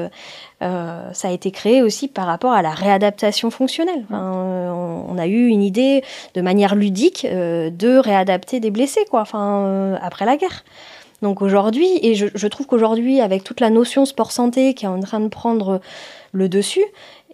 [0.64, 4.04] euh, ça a été créé aussi par rapport à la réadaptation fonctionnelle.
[4.10, 4.32] Enfin,
[4.74, 9.22] on, on a eu une idée de manière ludique euh, de réadapter des blessés, quoi.
[9.22, 10.64] Enfin, euh, après la guerre.
[11.22, 14.90] Donc aujourd'hui, et je, je trouve qu'aujourd'hui, avec toute la notion sport santé qui est
[14.90, 15.80] en train de prendre
[16.32, 16.84] le dessus,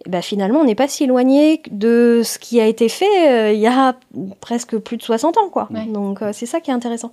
[0.06, 3.58] ben finalement, on n'est pas si éloigné de ce qui a été fait euh, il
[3.60, 3.94] y a
[4.40, 5.68] presque plus de 60 ans, quoi.
[5.72, 5.86] Ouais.
[5.86, 7.12] Donc euh, c'est ça qui est intéressant.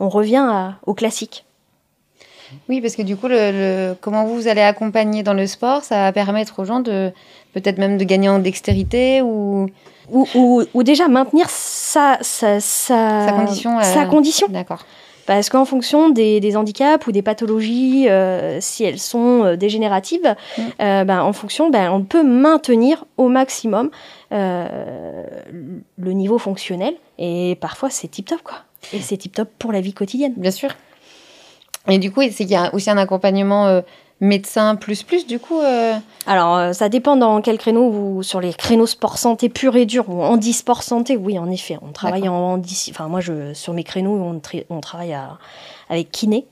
[0.00, 1.44] On revient à- au classique.
[2.68, 3.34] Oui, parce que du coup, le,
[3.90, 7.10] le- comment vous allez accompagner dans le sport, ça va permettre aux gens de
[7.54, 9.68] peut-être même de gagner en dextérité ou.
[10.12, 14.46] Ou, ou, ou déjà maintenir sa, sa, sa, Sa condition, euh, sa condition.
[14.48, 14.84] D'accord.
[15.26, 20.34] Parce qu'en fonction des, des handicaps ou des pathologies, euh, si elles sont euh, dégénératives,
[20.56, 20.62] Mm.
[20.80, 23.90] euh, ben, en fonction, ben, on peut maintenir au maximum
[24.30, 26.94] le niveau fonctionnel.
[27.18, 28.58] Et parfois, c'est tip-top, quoi.
[28.92, 30.34] Et c'est tip-top pour la vie quotidienne.
[30.36, 30.70] Bien sûr.
[31.88, 33.82] Et du coup, c'est qu'il y a aussi un accompagnement
[34.20, 35.60] médecin plus plus, du coup.
[35.60, 35.94] euh,
[36.26, 39.86] Alors, euh, ça dépend dans quel créneau vous, sur les créneaux sport santé pur et
[39.86, 42.58] dur ou handisport santé, oui, en effet, on travaille en
[42.90, 45.38] enfin moi, je, sur mes créneaux, on, travaille à-
[45.90, 46.46] avec kiné,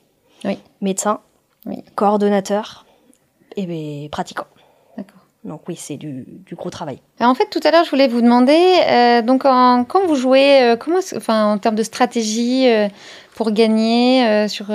[0.44, 0.58] Oui.
[0.82, 1.20] médecin,
[1.66, 1.82] Oui.
[1.94, 2.84] coordonnateur
[3.56, 4.46] et ben, pratiquant.
[4.98, 5.20] D'accord.
[5.44, 6.98] Donc oui, c'est du, du gros travail.
[7.18, 10.16] Alors, en fait, tout à l'heure, je voulais vous demander, euh, donc en- quand vous
[10.16, 12.88] jouez, euh, comment, enfin, en termes de stratégie euh,
[13.36, 14.66] pour gagner, sur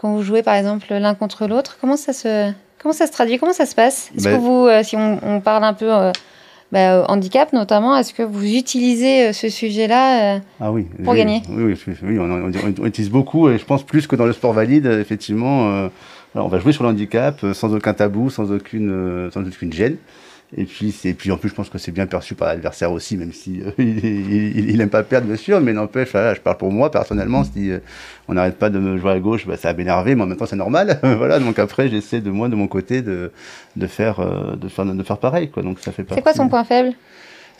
[0.00, 2.50] quand vous jouez par exemple l'un contre l'autre, comment ça se,
[2.82, 4.10] comment ça se traduit, comment ça se passe?
[4.16, 6.10] Est-ce Ben- que vous, euh, si on, on parle un peu euh,
[6.72, 10.86] bah, euh, handicap notamment, est-ce que vous utilisez euh, ce sujet-là euh, Ah oui.
[11.04, 11.42] Pour gagner?
[11.50, 14.26] Oui, oui, oui, oui, on, on- on utilise beaucoup et je pense plus que dans
[14.26, 15.68] le sport valide, effectivement.
[16.34, 19.96] alors, on va jouer sur le handicap sans aucun tabou, sans aucune, sans aucune gêne.
[20.56, 23.16] Et puis, c'est, puis en plus, je pense que c'est bien perçu par l'adversaire aussi,
[23.16, 26.40] même si euh, il, il, il aime pas perdre, bien sûr, mais n'empêche, voilà, je
[26.40, 27.44] parle pour moi personnellement.
[27.44, 27.78] Si euh,
[28.26, 30.36] on n'arrête pas de me jouer à gauche, bah, ça va m'énerver, mais en même
[30.36, 30.98] temps, c'est normal.
[31.02, 33.30] voilà, donc après, j'essaie de moi, de mon côté, de,
[33.76, 35.62] de faire, euh, de faire, de faire pareil, quoi.
[35.62, 36.94] Donc ça fait C'est quoi son point faible?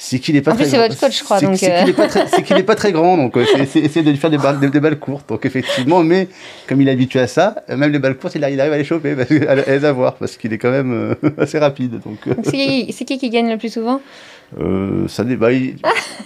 [0.02, 0.86] C'est qu'il est pas En très plus, c'est grand.
[0.88, 1.80] votre coach, je crois, C'est- euh.
[1.80, 4.02] qu'il est pas très, c'est qu'il est pas très grand, donc euh, c'est- c'est essayer
[4.02, 5.28] de lui faire des balles, des, des balles courtes.
[5.28, 6.26] Donc effectivement, mais
[6.66, 8.84] comme il est habitué à ça, euh, même les balles courtes, il arrive, à les
[8.84, 9.14] choper,
[9.46, 12.00] à, les avoir, parce qu'il est quand même euh, assez rapide.
[12.04, 14.00] Donc c'est qui qui gagne le plus souvent?
[14.58, 15.76] Euh, ça dé- bah, il-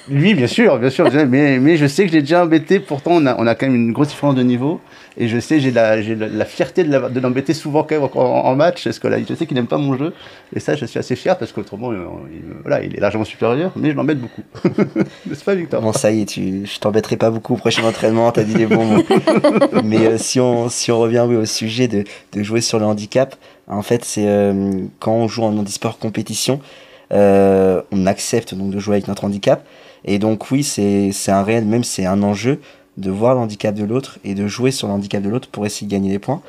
[0.09, 2.79] lui, bien sûr, bien sûr, mais, mais je sais que je l'ai déjà embêté.
[2.81, 4.81] Pourtant, on a, on a quand même une grosse différence de niveau,
[5.17, 8.21] et je sais, j'ai la, j'ai la, la fierté de l'embêter souvent quand même en,
[8.21, 10.13] en match, parce que là, je sais qu'il n'aime pas mon jeu,
[10.55, 13.73] et ça, je suis assez fier parce qu'autrement, euh, il, voilà, il est largement supérieur,
[13.77, 14.43] mais je l'embête beaucoup.
[15.27, 15.81] N'est-ce pas, Victor?
[15.81, 18.67] Bon, ça y est, tu, je t'embêterai pas beaucoup au prochain entraînement, t'as dit les
[18.67, 19.03] bons mots.
[19.85, 22.85] Mais euh, si, on, si on revient oui, au sujet de, de jouer sur le
[22.85, 23.37] handicap,
[23.69, 26.61] en fait, c'est euh, quand on joue en handisport compétition,
[27.15, 29.65] euh, on accepte donc de jouer avec notre handicap.
[30.05, 32.61] Et donc, oui, c'est un réel, même c'est un enjeu
[32.97, 35.67] de voir le handicap de l'autre et de jouer sur le handicap de l'autre pour
[35.67, 36.43] essayer de gagner des points.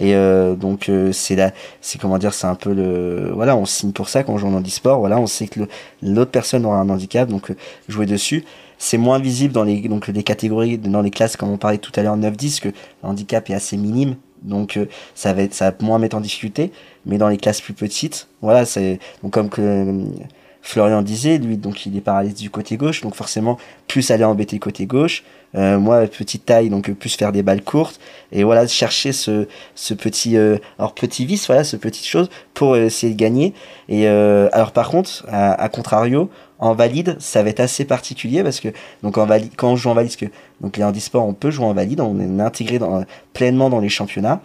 [0.00, 1.50] Et euh, donc euh, c'est là,
[1.80, 4.46] c'est comment dire, c'est un peu le, voilà, on signe pour ça quand on joue
[4.46, 5.00] en handisport.
[5.00, 5.60] Voilà, on sait que
[6.02, 7.52] l'autre personne aura un handicap, donc
[7.88, 8.44] jouer dessus.
[8.78, 11.90] C'est moins visible dans les donc les catégories, dans les classes comme on parlait tout
[11.96, 14.78] à l'heure 9-10 que le handicap est assez minime Donc
[15.14, 16.72] ça va être, ça va moins mettre en difficulté.
[17.06, 20.04] Mais dans les classes plus petites, voilà, c'est donc comme que
[20.62, 24.58] Florian disait, lui, donc il est paralysé du côté gauche, donc forcément, plus aller embêter
[24.58, 25.24] côté gauche.
[25.54, 27.98] Euh, moi, petite taille, donc plus faire des balles courtes.
[28.32, 32.76] Et voilà, chercher ce, ce petit, euh, alors petit vice, voilà, ce petite chose pour
[32.76, 33.54] essayer de gagner.
[33.88, 38.60] Et euh, alors par contre, à, contrario, en valide, ça va être assez particulier parce
[38.60, 38.68] que
[39.02, 41.50] donc en valide, quand on joue en valide, parce que donc les handisports, on peut
[41.50, 44.40] jouer en valide, on est intégré dans, pleinement dans les championnats.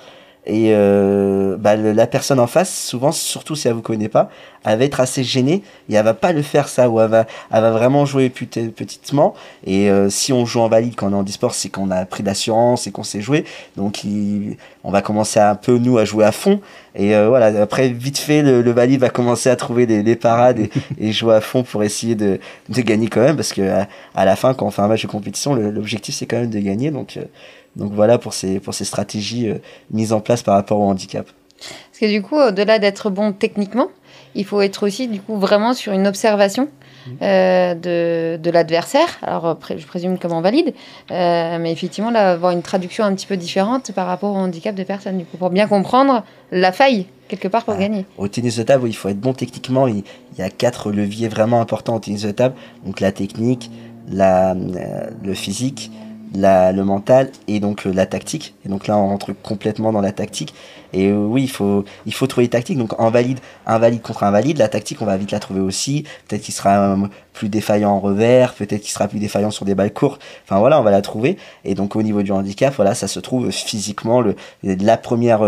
[0.46, 4.30] Et euh, bah, la personne en face, souvent, surtout si elle vous connaît pas,
[4.66, 7.26] elle va être assez gênée et elle va pas le faire ça, ou elle va,
[7.52, 9.36] elle va vraiment jouer petitement.
[9.66, 12.06] Et euh, si on joue en valide quand on est en e-sport, c'est qu'on a
[12.06, 13.46] pris d'assurance et qu'on sait jouer.
[13.78, 14.02] Donc
[14.84, 16.60] on va commencer un peu, nous, à jouer à fond.
[16.96, 20.68] Et euh, voilà, après, vite fait, le, valide va commencer à trouver des, parades
[21.00, 23.38] et, jouer à fond pour essayer de, de gagner quand même.
[23.38, 23.62] Parce que
[24.14, 26.60] à, la fin, quand on fait un match de compétition, l'objectif, c'est quand même de
[26.60, 26.92] gagner.
[26.92, 27.18] Donc
[27.76, 29.58] donc voilà pour ces, pour ces stratégies euh,
[29.92, 31.28] mises en place par rapport au handicap.
[31.58, 33.88] Parce que du coup, au-delà d'être bon techniquement,
[34.36, 37.12] il faut être aussi du coup vraiment sur une observation mmh.
[37.22, 39.08] euh, de, de l'adversaire.
[39.22, 40.74] Alors je présume comme en valide,
[41.12, 44.76] euh, mais effectivement là, avoir une traduction un petit peu différente par rapport au handicap
[44.76, 48.06] de personne, du coup, pour bien comprendre la faille quelque part pour gagner.
[48.18, 49.88] Au tennis de table, il faut être bon techniquement.
[49.88, 50.04] Il,
[50.38, 52.56] y a quatre leviers vraiment importants au tennis de table.
[52.86, 53.72] Donc la technique,
[54.12, 55.92] la, le physique,
[56.34, 58.56] la, le mental et donc euh, la tactique.
[58.66, 60.54] Et donc là, on rentre complètement dans la tactique.
[60.94, 62.78] Et euh, oui, il faut, il faut trouver les tactiques.
[62.78, 66.04] Donc en valide, invalide contre invalide, la tactique, on va vite la trouver aussi.
[66.28, 69.76] Peut-être qu'il sera euh, plus défaillant en revers, peut-être qu'il sera plus défaillant sur des
[69.76, 70.22] balles courtes.
[70.46, 71.38] Enfin voilà, on va la trouver.
[71.66, 74.22] Et donc au niveau du handicap, voilà, ça se trouve physiquement.
[74.22, 75.42] Le, la première,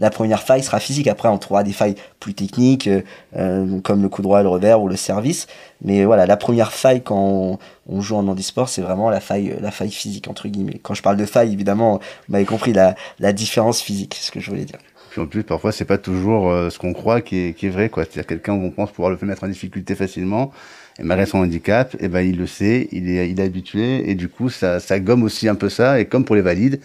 [0.00, 1.06] la première faille sera physique.
[1.06, 2.88] Après, on trouvera des failles plus techniques,
[3.32, 5.46] comme le coup droit, le revers ou le service.
[5.82, 7.58] Mais voilà, la première faille quand
[7.88, 10.80] on, joue en handisport, c'est vraiment la faille, la faille physique entre guillemets.
[10.82, 14.40] Quand je parle de faille, évidemment, vous m'avez compris la, la différence physique, ce que
[14.40, 14.78] je voulais dire.
[15.18, 18.04] En plus, parfois, c'est pas toujours euh, ce qu'on croit qui est, vrai, quoi.
[18.04, 20.52] C'est-à-dire quelqu'un on pense pouvoir le mettre en difficulté facilement,
[20.98, 24.28] et malgré son handicap, et eh ben il le sait, il est, habitué, et du
[24.28, 26.00] coup, ça, gomme aussi un peu ça.
[26.00, 26.80] Et comme pour les valides,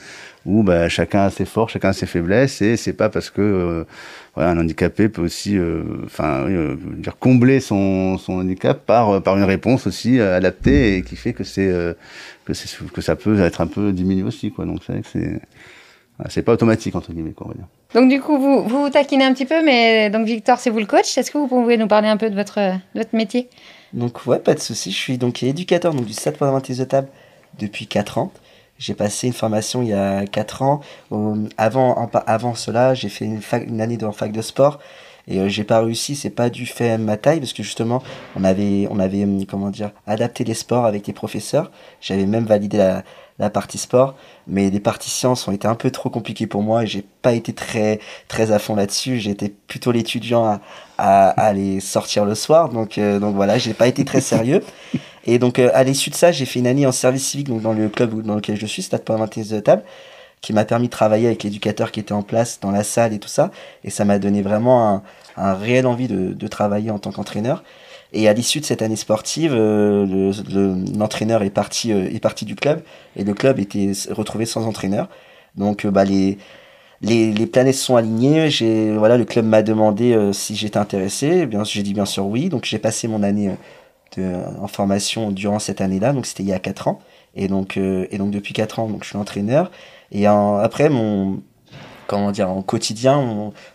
[0.46, 3.42] où bah, chacun a ses forces, chacun a ses faiblesses, et c'est pas parce que
[3.42, 3.84] euh,
[4.36, 6.48] un handicapé peut aussi, euh, enfin,
[6.98, 11.72] dire combler son, handicap par par une réponse aussi adaptée et qui fait que c'est
[12.46, 14.66] que ça peut être un peu diminué aussi, quoi.
[14.66, 15.40] Donc c'est c'est
[16.30, 17.68] c'est pas automatique entre guillemets, quoi, on va dire.
[17.94, 20.86] Donc du coup, vous, vous taquinez un petit peu, mais donc Victor, c'est vous le
[20.86, 21.18] coach.
[21.18, 23.50] Est-ce que vous pouvez nous parler un peu de votre, de votre métier?
[23.94, 24.92] Donc ouais, pas de souci.
[24.92, 27.08] Je suis donc éducateur donc, du 7.20 de table
[27.60, 28.32] depuis 4 ans.
[28.80, 30.82] J'ai passé une formation il y a 4 ans.
[31.58, 34.80] avant, avant cela, j'ai fait une, une année dans fac de sport.
[35.28, 38.04] Et euh, j'ai pas réussi, c'est pas du fait ma taille, parce que justement,
[38.36, 41.72] on avait, on avait, hum, comment dire, adapté les sports avec les professeurs.
[42.02, 43.04] J'avais même validé la,
[43.40, 44.16] la partie sport,
[44.48, 47.34] mais les parties sciences ont été un peu trop compliquées pour moi et j'ai pas
[47.34, 49.20] été très très à fond là-dessus.
[49.20, 50.62] J'étais plutôt l'étudiant à,
[50.98, 54.62] à, aller sortir le soir, donc euh, donc voilà, j'ai pas été très sérieux.
[55.26, 57.62] Et donc euh, à l'issue de ça, j'ai fait une année en service civique donc
[57.62, 59.84] dans le club dans lequel je suis, Stade Point de table,
[60.44, 63.20] qui m'a permis de travailler avec l'éducateur qui était en place dans la salle et
[63.20, 63.50] tout ça,
[63.86, 65.02] et ça m'a donné vraiment
[65.38, 67.64] un, réel envie de, travailler en tant qu'entraîneur.
[68.12, 70.32] Et à l'issue de cette année sportive, euh,
[70.96, 72.84] l'entraîneur est parti euh, est parti du club
[73.16, 75.10] et le club était retrouvé sans entraîneur.
[75.56, 76.38] Donc euh, bah les
[77.02, 78.50] les, les planètes sont alignées.
[78.98, 81.48] Voilà le club m'a demandé si j'étais intéressé.
[81.48, 82.50] Bien j'ai dit bien sûr oui.
[82.50, 83.50] Donc j'ai passé mon année
[84.18, 86.14] de, en formation durant cette année-là.
[86.14, 87.00] Donc c'était il y a quatre ans.
[87.36, 89.72] Et donc et donc depuis quatre ans donc je suis entraîneur.
[90.14, 91.42] Et après mon
[92.08, 93.22] comment dire en quotidien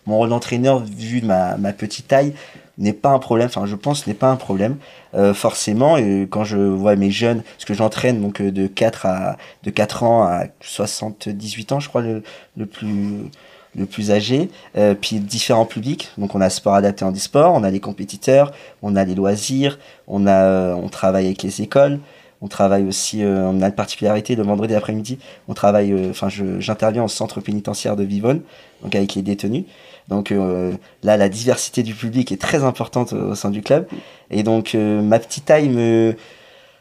[0.05, 2.33] mon, rôle d'entraîneur vu ma, petite taille
[2.77, 4.77] n'est pas un problème, enfin je pense n'est pas un problème
[5.13, 5.97] euh, forcément.
[5.97, 9.69] Et quand je vois mes jeunes, parce que j'entraîne donc euh, de 4 à de
[9.69, 12.23] 4 ans à 78 ans je crois le,
[12.55, 13.29] le plus
[13.75, 16.09] le plus âgé, euh, puis différents publics.
[16.17, 19.77] Donc on a sport adapté en e-sport, on a les compétiteurs, on a les loisirs,
[20.07, 21.99] on a on travaille avec les écoles,
[22.41, 27.09] on travaille aussi, on a une particularité le vendredi après-midi, on travaille, enfin j'interviens au
[27.09, 28.41] centre pénitentiaire de Vivonne,
[28.81, 29.65] donc avec les détenus.
[30.09, 30.73] Donc euh,
[31.03, 33.87] là, la diversité du public est très importante au, sein du club.
[34.31, 36.15] Et donc euh, ma petite taille me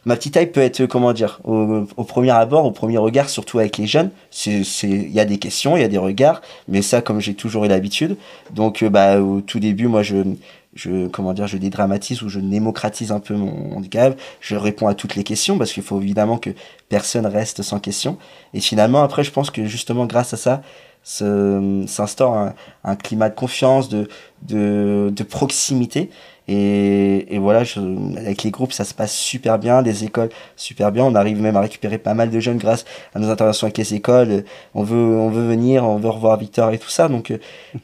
[0.06, 3.76] ma petite taille peut être comment dire au, premier abord au premier regard surtout avec
[3.76, 4.10] les jeunes
[4.46, 7.64] il y a des questions il y a des regards mais ça comme j'ai toujours
[7.64, 8.16] eu l'habitude
[8.54, 10.22] donc euh, bah au tout début moi je
[10.78, 14.94] je comment dire je dédramatise ou je démocratise un peu mon handicap je réponds à
[14.94, 16.50] toutes les questions parce qu'il faut évidemment que
[16.88, 18.16] personne reste sans question
[18.54, 20.62] et finalement après je pense que justement grâce à ça
[21.02, 24.08] s'instaure un, un, climat de confiance, de,
[24.42, 26.10] de proximité.
[26.48, 27.78] Et, et voilà, je,
[28.16, 31.04] avec les groupes, ça se passe super bien, les écoles super bien.
[31.04, 33.94] On arrive même à récupérer pas mal de jeunes grâce à nos interventions avec les
[33.94, 34.44] écoles.
[34.74, 37.08] On veut, on veut venir, on veut revoir Victor et tout ça.
[37.08, 37.32] Donc,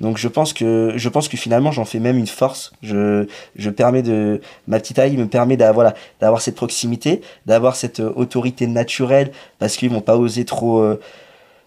[0.00, 2.72] donc je pense que, je pense que finalement, j'en fais même une force.
[2.82, 8.00] Je, je permets de, ma petite taille me permet d'avoir, d'avoir cette proximité, d'avoir cette
[8.00, 11.00] autorité naturelle parce qu'ils vont pas oser trop, euh,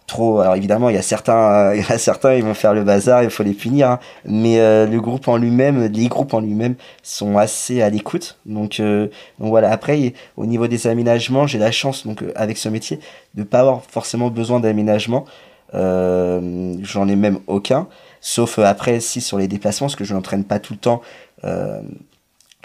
[0.07, 0.39] trop.
[0.39, 3.23] Alors évidemment, il y a certains, il y a certains, ils vont faire le bazar,
[3.23, 3.91] il faut les punir.
[3.91, 3.99] Hein.
[4.25, 8.39] Mais euh, le groupe en lui-même, les groupes en lui-même sont assez à l'écoute.
[8.45, 9.07] Donc, euh,
[9.39, 9.69] donc voilà.
[9.71, 12.99] Après, au niveau des aménagements, j'ai la chance, donc euh, avec ce métier,
[13.35, 15.25] de pas avoir forcément besoin d'aménagement.
[15.73, 17.87] J'en ai même aucun.
[18.21, 21.01] Sauf après, si sur les déplacements, parce que je n'entraîne pas tout le temps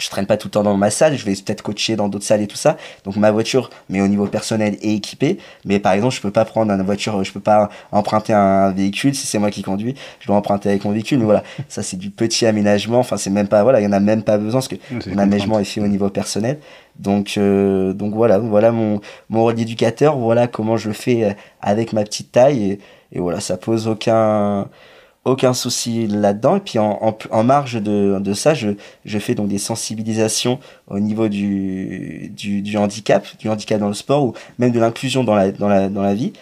[0.03, 2.25] je traîne pas tout le temps dans ma salle, je vais peut-être coacher dans d'autres
[2.25, 2.75] salles et tout ça.
[3.05, 5.37] Donc ma voiture, mais au niveau personnel, est équipée.
[5.63, 9.15] Mais par exemple, je peux pas prendre une voiture, je peux pas emprunter un véhicule
[9.15, 9.95] si c'est moi qui conduis.
[10.19, 11.19] Je dois emprunter avec mon véhicule.
[11.19, 12.99] Mais voilà, ça c'est du petit aménagement.
[12.99, 14.75] Enfin, c'est même pas voilà, il y en a même pas besoin parce que
[15.09, 16.59] l'aménagement est fait au niveau personnel.
[16.99, 20.17] Donc euh, donc voilà, voilà mon mon rôle d'éducateur.
[20.17, 22.79] Voilà comment je le fais euh, avec ma petite taille et,
[23.13, 24.67] et voilà, ça pose aucun
[25.25, 26.57] aucun souci là-dedans.
[26.57, 28.69] Et puis en, en, en marge de, de, ça, je,
[29.05, 33.93] je fais donc des sensibilisations au niveau du, du, du handicap, du handicap dans le
[33.93, 36.33] sport ou même de l'inclusion dans la, dans, la, dans la vie.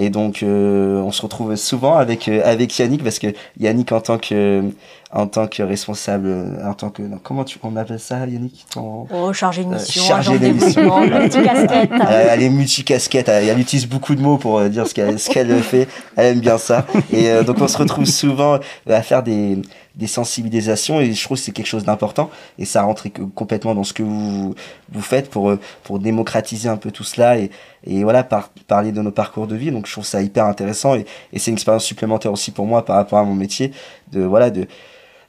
[0.00, 4.00] Et donc, euh, on se retrouve souvent avec euh, avec Yannick parce que Yannick en
[4.00, 4.62] tant que
[5.10, 9.64] en tant que responsable, en tant que comment tu on appelle ça Yannick Oh, chargé
[9.64, 11.90] de Euh, mission, chargé agent de développement, multicasquette.
[12.10, 15.30] elle, est multicasquette, elle, elle utilise beaucoup de mots pour euh, dire ce qu'elle ce
[15.30, 15.88] qu'elle fait.
[16.16, 16.86] Elle aime bien ça.
[17.12, 19.62] Et euh, donc on se retrouve souvent à faire des
[19.98, 23.82] des sensibilisations et je trouve que c'est quelque chose d'important et ça rentre complètement dans
[23.82, 24.54] ce que vous
[24.92, 27.50] vous faites pour euh, pour démocratiser un peu tout cela et
[27.84, 30.94] et voilà par, parler de nos parcours de vie donc je trouve ça hyper intéressant
[30.94, 33.72] et, et c'est une expérience supplémentaire aussi pour moi par rapport à mon métier
[34.12, 34.68] de voilà de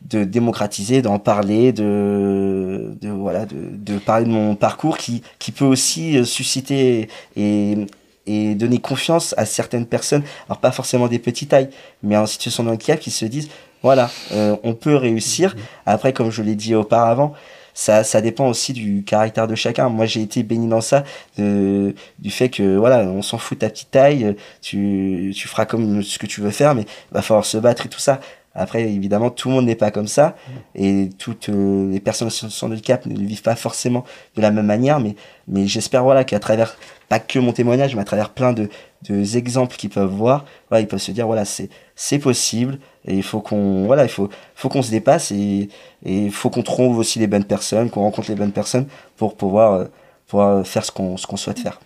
[0.01, 5.51] de démocratiser, d'en parler, de, de voilà, de, de parler de mon parcours qui, qui
[5.51, 7.77] peut aussi euh, susciter et,
[8.25, 11.69] et donner confiance à certaines personnes, alors pas forcément des petites tailles,
[12.01, 13.49] mais en situation de handicap qui se disent
[13.81, 15.55] voilà, euh, on peut réussir.
[15.85, 17.33] Après, comme je l'ai dit auparavant,
[17.73, 19.87] ça, ça dépend aussi du caractère de chacun.
[19.87, 21.05] Moi, j'ai été béni dans ça,
[21.37, 26.03] du fait que voilà, on s'en fout de ta petite taille, tu, tu feras comme
[26.03, 28.19] ce que tu veux faire, mais va falloir se battre et tout ça.
[28.55, 30.35] Après, évidemment, tout le monde n'est pas comme ça,
[30.75, 34.03] et toutes euh, les personnes en de handicap ne le vivent pas forcément
[34.35, 35.15] de la même manière, mais,
[35.47, 36.75] mais j'espère voilà qu'à travers
[37.09, 38.69] pas que mon témoignage, mais à travers plein de,
[39.07, 43.15] de exemples qu'ils peuvent voir, voilà, ils peuvent se dire voilà, c'est c'est possible, et
[43.15, 45.69] il faut qu'on voilà, il faut faut qu'on se dépasse et
[46.03, 49.73] il faut qu'on trouve aussi les bonnes personnes, qu'on rencontre les bonnes personnes pour pouvoir
[49.73, 49.85] euh,
[50.27, 51.79] pouvoir faire ce qu'on ce qu'on souhaite faire.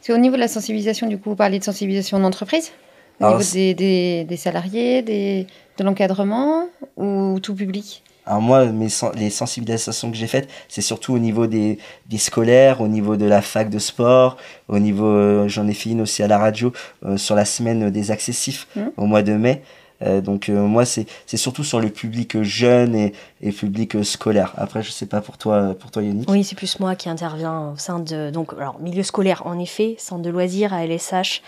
[0.00, 2.72] C'est au niveau de la sensibilisation, du coup, vous parlez de sensibilisation d'entreprise
[3.20, 5.46] Au Alors, niveau des, des, des salariés, des,
[5.78, 8.02] de l'encadrement ou tout public?
[8.26, 11.78] Alors moi, mes, les sensibilisations que j'ai faites, c'est surtout au niveau des,
[12.10, 14.36] des scolaires, au niveau de la fac de sport,
[14.68, 16.72] au niveau, euh, j'en ai fait une aussi à la radio
[17.06, 18.90] euh, sur la semaine des accessifs Mhm.
[18.98, 19.62] au mois de mai.
[20.02, 24.04] Euh, donc euh, moi, c'est c'est surtout sur le public jeune et, et public euh,
[24.04, 24.52] scolaire.
[24.58, 26.30] Après, je sais pas pour toi, pour toi Yannick.
[26.30, 29.96] Oui, c'est plus moi qui intervient au sein de donc alors milieu scolaire en effet,
[29.98, 31.42] centre de loisirs à LSH,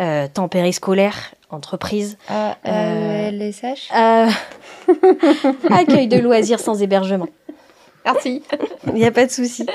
[0.00, 4.28] euh, temps périscolaire, entreprise, À Euh, LSH euh,
[5.70, 7.28] accueil de loisirs sans hébergement.
[8.04, 8.42] Merci.
[8.86, 9.66] Il n'y a pas de souci.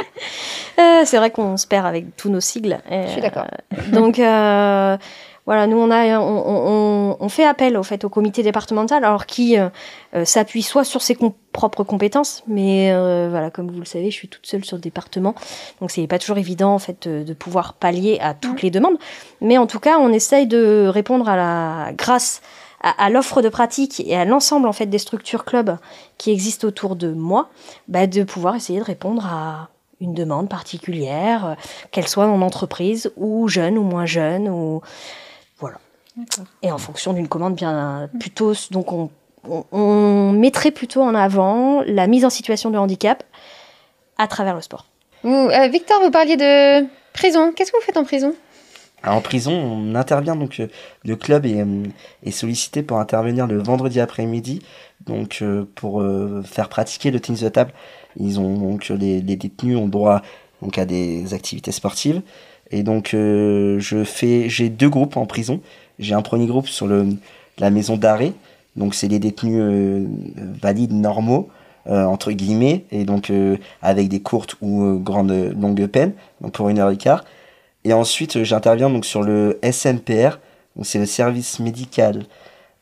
[0.80, 2.80] Euh, c'est vrai qu'on se perd avec tous nos sigles.
[2.90, 3.48] Je suis d'accord.
[3.92, 4.98] Donc euh,
[5.46, 9.26] voilà, nous on a, on, on- on fait appel au fait au comité départemental, alors
[9.26, 9.70] qui euh,
[10.16, 11.18] euh, s'appuie soit sur ses
[11.52, 14.82] propres compétences, mais euh, voilà, comme vous le savez, je suis toute seule sur le
[14.82, 15.36] département,
[15.80, 18.98] donc c'est pas toujours évident en fait de, pouvoir pallier à toutes les demandes.
[19.42, 22.42] Mais en tout cas, on essaye de répondre à la grâce
[22.84, 25.78] à, à l'offre de pratique et à l'ensemble en fait des structures clubs
[26.18, 27.50] qui existent autour de moi,
[27.88, 31.54] bah, de pouvoir essayer de répondre à une demande particulière, euh,
[31.92, 34.82] qu'elle soit en entreprise ou jeune ou moins jeune ou.
[36.62, 39.10] Et en fonction d'une commande bien plutôt donc on,
[39.50, 43.24] on, on mettrait plutôt en avant la mise en situation de handicap
[44.18, 44.88] à travers le sport.
[45.24, 47.54] Vous, euh, Victor, vous parliez de prison.
[47.56, 48.34] Qu'est-ce que vous faites en prison?
[49.04, 50.68] Alors, en prison, on intervient donc euh,
[51.04, 51.84] le club est, euh,
[52.24, 54.62] est sollicité pour intervenir le vendredi après-midi,
[55.06, 57.74] donc euh, pour euh, faire pratiquer le tennis de table.
[58.20, 60.22] Ils ont donc les, les détenus ont droit
[60.62, 62.22] donc à des activités sportives
[62.70, 65.62] et donc euh, je fais j'ai deux groupes en prison.
[66.02, 67.08] J'ai un premier groupe sur le
[67.58, 68.34] la maison d'arrêt,
[68.76, 70.06] donc c'est les détenus euh,
[70.62, 71.50] valides normaux.
[71.88, 76.52] euh, entre guillemets et donc euh, avec des courtes ou euh, grandes longues peines donc
[76.54, 77.24] pour une heure et quart
[77.86, 80.38] et ensuite, euh, j'interviens donc sur le SMPR,
[80.76, 82.24] donc c'est le service médical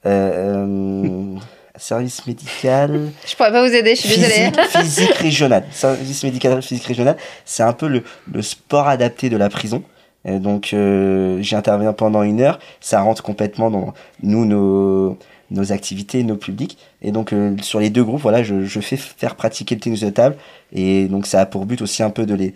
[0.06, 1.36] euh,
[1.78, 3.10] service médical.
[3.26, 4.52] Je pourrais pas vous aider, je suis désolée.
[4.70, 5.64] Physique, physique régional.
[5.72, 7.16] Service médical physique régional,
[7.46, 8.04] c'est un peu le,
[8.34, 9.82] le sport adapté de la prison.
[10.30, 15.18] Et donc euh, j'interviens pendant une heure, ça rentre complètement dans nous nos
[15.52, 16.78] nos activités, nos publics.
[17.02, 20.10] Et donc euh, sur les deux groupes, voilà, je, fais faire pratiquer le tennis de
[20.10, 20.36] table.
[20.74, 22.54] Et donc ça a pour but aussi un peu de les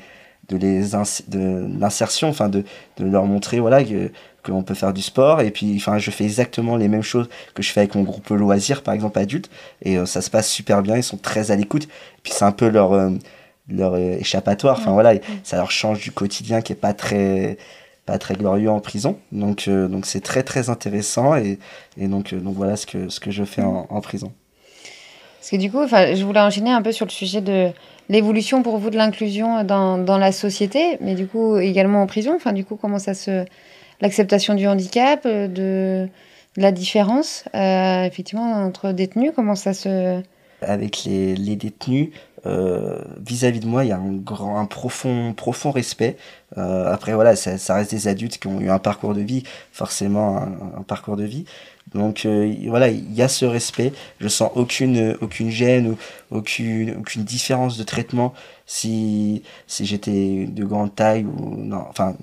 [0.49, 0.81] de les
[1.27, 2.63] de l'insertion, enfin de,
[2.97, 4.11] de leur montrer voilà que
[4.43, 5.41] qu'on peut faire du sport.
[5.41, 8.29] Et puis enfin je fais exactement les mêmes choses que je fais avec mon groupe
[8.29, 9.49] loisir par exemple adulte
[9.81, 11.87] et euh, ça se passe super bien, ils sont très à l'écoute.
[12.23, 13.09] Puis c'est un peu leur euh,
[13.69, 17.57] leur euh, échappatoire, enfin voilà, ça leur change du quotidien qui est pas très
[18.05, 19.17] pas très glorieux en prison.
[19.31, 21.59] Donc euh, donc c'est très très intéressant et
[21.97, 24.31] et donc euh, donc voilà ce que ce que je fais en, en prison.
[25.39, 27.69] Parce que du coup, enfin, je voulais enchaîner un peu sur le sujet de
[28.07, 32.33] l'évolution pour vous de l'inclusion dans, dans la société, mais du coup également en prison.
[32.33, 33.43] Enfin, du coup, comment ça se.
[33.99, 40.21] L'acceptation du handicap, de, de la différence, euh, effectivement, entre détenus, comment ça se.
[40.61, 42.09] avec les, les détenus
[42.45, 46.17] euh, vis-à-vis de moi il y a un grand un profond profond respect.
[46.57, 49.43] Euh, après voilà ça, ça reste des adultes qui ont eu un parcours de vie
[49.71, 51.45] forcément un, un parcours de vie.
[51.93, 53.93] Donc euh, voilà il y a ce respect.
[54.19, 55.97] Je sens aucune aucune gêne ou
[56.31, 58.33] aucune aucune différence de traitement
[58.65, 62.15] si si j'étais de grande taille ou non enfin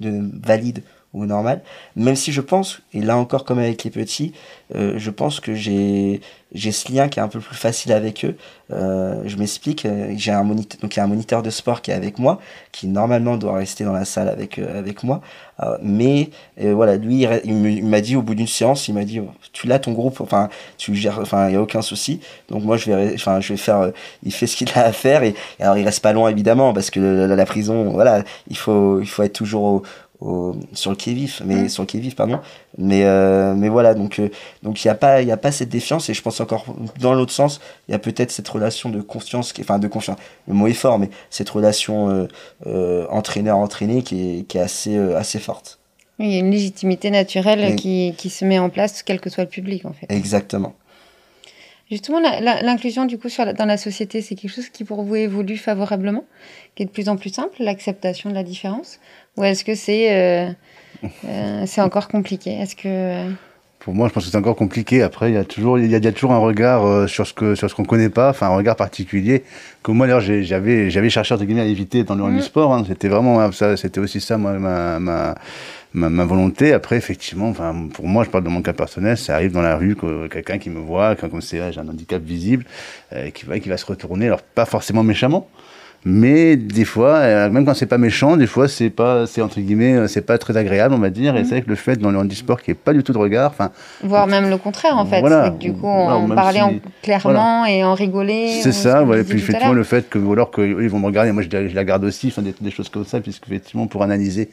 [0.00, 0.82] de valide
[1.14, 1.62] ou normal
[1.96, 4.32] même si je pense et là encore comme avec les petits
[4.74, 6.20] euh, je pense que j'ai
[6.52, 8.36] j'ai ce lien qui est un peu plus facile avec eux.
[8.72, 11.82] Euh, je m'explique, euh, j'ai un moniteur, donc il y a un moniteur de sport
[11.82, 12.40] qui est avec moi,
[12.70, 15.20] qui normalement doit rester dans la salle avec avec moi,
[15.82, 19.20] mais voilà, lui il, m'a dit au bout d'une séance, il m'a dit
[19.52, 20.48] tu l'as ton groupe, enfin
[20.78, 22.20] tu gères, enfin il y a aucun souci.
[22.48, 23.92] Donc moi je vais, enfin je vais faire,
[24.22, 26.72] il fait ce qu'il a à faire et, et alors il reste pas loin évidemment
[26.72, 29.82] parce que la, la prison, voilà, il faut il faut être toujours au,
[30.24, 31.68] au- sur le qui vif, mais Mm.
[31.68, 32.40] sur le qui vif pardon.
[32.78, 34.28] Mais euh, mais voilà donc euh,
[34.62, 36.64] donc il y a pas y a pas cette défiance et je pense encore
[37.00, 40.18] dans l'autre sens il y a peut-être cette relation de confiance qui enfin de confiance
[40.48, 42.26] le mot est fort mais cette relation euh,
[42.66, 45.78] euh, entraîneur entraîné qui est qui est assez assez forte
[46.18, 49.28] Oui, Il y a une légitimité naturelle qui, qui se met en place, quel que
[49.30, 50.06] soit le public, en fait.
[50.10, 50.74] exactement
[51.90, 55.16] Justement, l'inclusion, du coup, sur la- dans la société, c'est quelque chose qui, pour vous,
[55.16, 56.24] évolue favorablement,
[56.74, 58.98] qui est de plus en plus simple, l'acceptation de la différence
[59.36, 60.50] Ou est-ce que c'est euh,
[61.26, 62.52] euh, c'est encore compliqué?
[62.52, 63.30] Est-ce que...
[63.80, 65.02] Pour moi, je pense que c'est encore compliqué.
[65.02, 67.06] Après, il y a toujours, il y a, il y a toujours un regard euh,
[67.06, 69.44] sur ce que, sur ce qu'on connaît pas, enfin un regard particulier.
[69.82, 72.32] Que moi, d'ailleurs, j'avais, j'avais cherché entre guillemets à éviter dans le Mhm.
[72.32, 72.72] handisport.
[72.72, 72.84] Hein.
[72.88, 75.34] C'était vraiment euh, ça, c'était aussi ça, moi, ma, ma,
[75.94, 76.72] ma, ma volonté.
[76.72, 79.16] Après, effectivement, enfin, pour moi, je parle de mon cas personnel.
[79.16, 81.88] Ça arrive dans la rue, que quelqu'un qui me voit, quand, comme c'est, j'ai un
[81.88, 82.64] handicap visible,
[83.12, 84.26] euh, qui va, qui va se retourner.
[84.26, 85.48] Alors, pas forcément méchamment.
[86.06, 89.58] Mais des fois, euh, même quand c'est pas méchant, des fois c'est pas, c'est entre
[89.58, 91.34] guillemets, euh, c'est pas très agréable, on va dire.
[91.34, 91.44] Et Mhm.
[91.46, 93.16] c'est vrai que le fait dans le handisport qu'il n'y ait pas du tout de
[93.18, 93.70] regard, enfin,
[94.02, 95.20] Voire même le contraire, en fait.
[95.20, 95.44] Voilà.
[95.46, 98.60] C'est que, du coup, Voilà, on parlait si- en- clairement et en rigolait.
[98.60, 101.32] C'est ça, ouais, et puis effectivement le fait que, ou alors qu'ils vont me regarder,
[101.32, 103.86] moi je, la- je la garde aussi, enfin, des, des choses comme ça, puisque effectivement
[103.86, 104.50] pour analyser,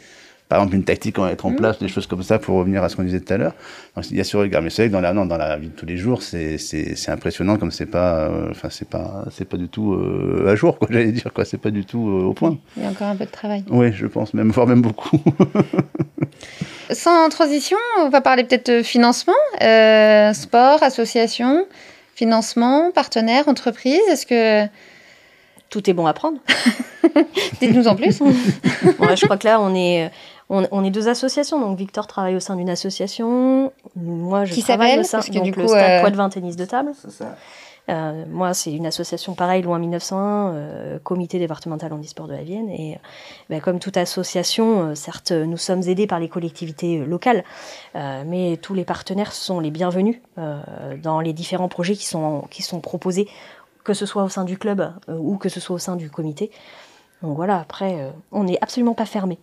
[0.52, 1.56] par exemple une tactique, va mettre en Mhm.
[1.56, 3.54] place, des choses comme ça pour revenir à ce qu'on disait tout à l'heure.
[3.96, 5.56] Donc il y a ce regard, mais c'est vrai que dans la, non, dans la
[5.56, 8.90] vie de tous les jours, c'est, c'est, c'est impressionnant comme c'est pas, euh, enfin c'est
[8.90, 11.86] pas, c'est pas du tout euh, à jour, quoi, j'allais dire, quoi, c'est pas du
[11.86, 12.58] tout euh, au point.
[12.76, 13.64] Il y a encore un peu de travail.
[13.70, 15.22] Oui, je pense, même, voire même beaucoup.
[16.92, 19.32] Sans transition, on va parler peut-être de financement,
[19.62, 21.66] euh, sport, association,
[22.14, 24.02] financement, partenaire, entreprise.
[24.12, 24.70] Est-ce que...
[25.70, 26.38] Tout est bon à prendre.
[27.62, 28.20] Dites-nous en plus.
[28.20, 28.34] Bon,
[29.06, 30.12] là, je crois que là, on est,
[30.52, 31.60] on, on est deux associations.
[31.60, 33.72] Donc, Victor travaille au sein d'une association.
[33.96, 36.30] Moi, je Qui travaille s'appelle au sein Parce que donc, du le coup, Stade euh,
[36.30, 36.92] Tennis de Table.
[37.02, 37.36] c'est ça
[37.90, 42.70] Euh, moi, c'est une association pareille, loin 1901, euh, comité départemental handisport de la Vienne.
[42.70, 42.98] Et euh,
[43.50, 47.44] ben, comme toute association, euh, certes, nous sommes aidés par les collectivités euh, locales,
[47.96, 50.62] euh, mais tous les partenaires sont les bienvenus euh,
[51.02, 53.28] dans les différents projets qui sont, qui sont proposés,
[53.84, 56.10] que ce soit au sein du club euh, ou que ce soit au sein du
[56.10, 56.52] comité.
[57.24, 59.38] Donc voilà, après, euh, on n'est absolument pas fermé.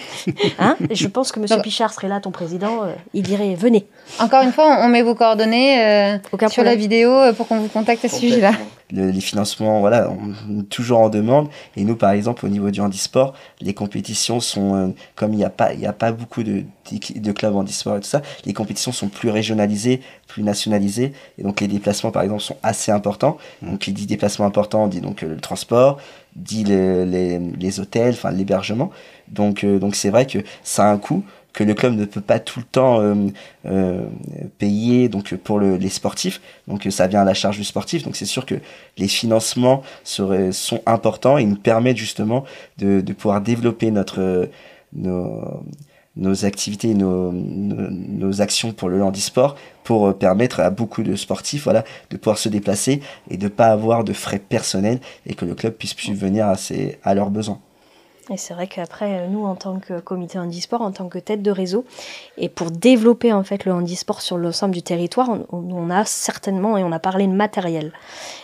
[0.58, 0.76] hein?
[0.90, 1.46] Et je pense que M.
[1.46, 3.86] Donc- Pichard serait là, ton président, euh, il dirait venez.
[4.18, 6.18] Encore une fois, on met vos coordonnées euh,
[6.48, 8.52] sur la vidéo pour qu'on vous contacte à ce sujet-là.
[8.92, 11.48] Le- les financements, voilà, on toujours en demande.
[11.76, 15.44] Et nous, par exemple, au niveau du handisport, les compétitions sont, euh, comme il n'y
[15.44, 16.64] a pas, y a pas beaucoup de,
[17.16, 21.12] de clubs handisport et tout ça, les compétitions sont plus régionalisées, plus nationalisées.
[21.38, 23.38] Et donc, les déplacements, par exemple, sont assez importants.
[23.62, 25.98] Donc, qui dit déplacement important, dit donc euh, le transport,
[26.36, 28.90] dit le- les, les hôtels, enfin, l'hébergement.
[29.28, 31.24] Donc, euh, donc c'est vrai que ça a un coût
[31.54, 33.14] que le club ne peut pas tout le temps euh,
[33.64, 34.02] euh,
[34.58, 38.02] payer donc pour le, les sportifs donc euh, ça vient à la charge du sportif
[38.02, 38.56] donc c'est sûr que
[38.98, 42.44] les financements sont importants et nous permettent justement
[42.78, 44.50] de, pouvoir développer notre
[44.92, 52.16] nos, activités nos, actions pour le handisport pour permettre à beaucoup de sportifs voilà, de
[52.16, 53.00] pouvoir se déplacer
[53.30, 56.98] et de pas avoir de frais personnels et que le club puisse venir à, ses,
[57.04, 57.60] à leurs besoins.
[58.30, 61.50] Et c'est vrai qu'après, nous, en tant que comité handisport, en tant que tête de
[61.50, 61.84] réseau,
[62.38, 66.78] et pour développer en fait le handisport sur l'ensemble du territoire, on, on, a certainement,
[66.78, 67.92] et on a parlé de matériel.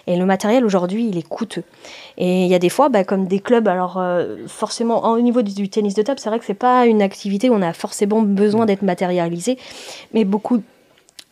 [0.07, 1.65] Et le matériel aujourd'hui, il est coûteux.
[2.19, 5.41] Et il y a des fois, bah, comme des clubs, alors euh, forcément, au niveau
[5.41, 7.73] du, du, tennis de table, c'est vrai que c'est pas une activité où on a
[7.73, 9.57] forcément besoin d'être matérialisé,
[10.13, 10.63] mais beaucoup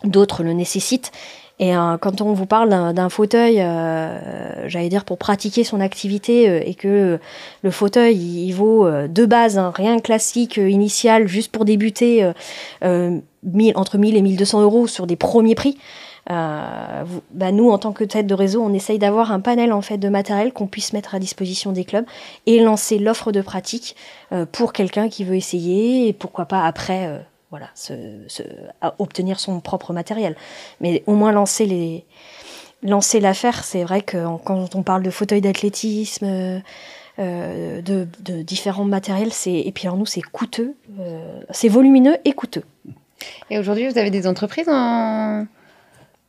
[0.05, 1.13] d'autres le nécessitent.
[1.61, 6.49] Et euh, quand on vous parle d'un fauteuil, euh, j'allais dire pour pratiquer son activité,
[6.49, 7.19] euh, et que
[7.63, 12.31] le fauteuil il, vaut euh, de base, hein, rien classique initial, juste pour débuter,
[13.43, 15.79] mille, entre 1000 et 1200 euros sur des premiers prix.
[16.29, 19.81] Vous, bah nous, en tant que tête de réseau, on essaye d'avoir un panel en
[19.81, 22.05] fait de matériel qu'on puisse mettre à disposition des clubs
[22.45, 23.97] et lancer l'offre de pratique
[24.53, 27.93] pour quelqu'un qui veut essayer et pourquoi pas après voilà, se,
[28.29, 28.43] se,
[28.99, 30.37] obtenir son propre matériel.
[30.81, 32.05] Mais au moins lancer les
[32.83, 36.63] lancer l'affaire, c'est vrai que quand on parle de fauteuil d'athlétisme,
[37.19, 42.17] euh, de, de, différents matériels, c'est et puis alors nous c'est coûteux, euh, c'est volumineux
[42.25, 42.63] et coûteux.
[43.51, 45.45] Et aujourd'hui, vous avez des entreprises en,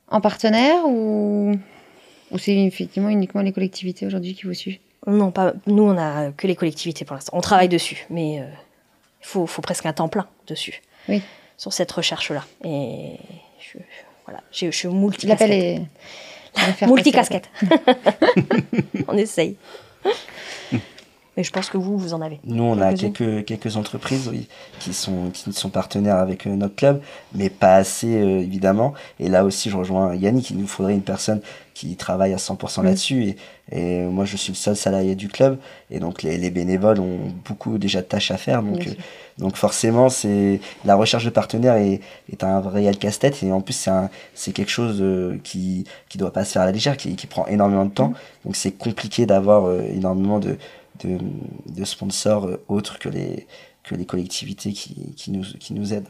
[0.08, 1.54] en partenaire ou,
[2.32, 4.80] ou c'est effectivement uniquement les collectivités aujourd'hui qui vous suivent?
[5.06, 7.38] Non, pas nous, on a que les collectivités pour l'instant.
[7.38, 8.46] On travaille dessus, mais il euh,
[9.22, 11.22] faut, faut presque un temps plein dessus oui.
[11.58, 12.44] sur cette recherche-là.
[12.64, 13.18] Et
[13.60, 13.80] je,
[14.26, 15.82] voilà, je, je suis multi L'appel est...
[16.88, 17.50] Multicasquette.
[19.08, 19.56] on essaye.
[21.40, 22.42] Mais je pense que vous, vous en avez.
[22.44, 24.50] Nous, on a quelques, quelques entreprises oui,
[24.82, 27.02] qui, sont, qui sont partenaires avec euh, notre club,
[27.34, 28.94] mais pas assez, euh, évidemment.
[29.22, 31.40] Et là aussi, je rejoins Yannick, il nous faudrait une personne
[31.80, 32.84] qui travaille à 100% mmh.
[32.84, 33.24] là-dessus.
[33.24, 33.38] Et,
[33.72, 35.58] et, moi, je suis le seul salarié du club.
[35.90, 38.62] Et donc, les, les bénévoles ont beaucoup déjà de tâches à faire.
[38.62, 38.92] Donc, euh,
[39.38, 43.42] donc forcément, c'est la recherche de partenaires est, est un réel casse-tête.
[43.44, 43.88] Et en plus,
[44.34, 47.28] c'est quelque chose euh, qui ne doit pas se faire à la légère, qui, qui
[47.28, 48.10] prend énormément de temps.
[48.10, 48.16] Mmh.
[48.44, 50.58] Donc, c'est compliqué d'avoir euh, énormément de
[51.04, 51.18] de,
[51.68, 53.48] de sponsors euh, autres que les,
[53.84, 56.08] que les collectivités qui, qui, nous, qui nous aident.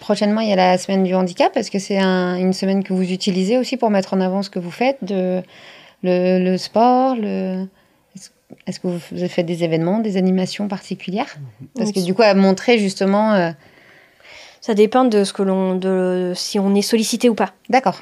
[0.00, 1.56] Prochainement, il y a la semaine du handicap.
[1.56, 4.50] Est-ce que c'est un, une semaine que vous utilisez aussi pour mettre en avant ce
[4.50, 5.42] que vous faites, de,
[6.02, 7.66] le, le sport le...
[8.66, 11.34] Est-ce que vous faites des événements, des animations particulières?
[11.74, 13.32] Parce que du coup, à montrer justement.
[13.34, 13.50] Euh...
[14.60, 17.52] Ça dépend de ce que l'on, de si on est sollicité ou pas.
[17.68, 18.00] D'accord.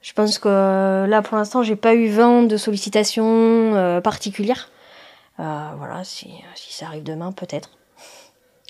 [0.00, 4.70] Je pense que euh, là, pour l'instant, j'ai pas eu vent de sollicitations euh, particulières.
[5.40, 7.70] Euh, voilà, si, si ça arrive demain, peut-être.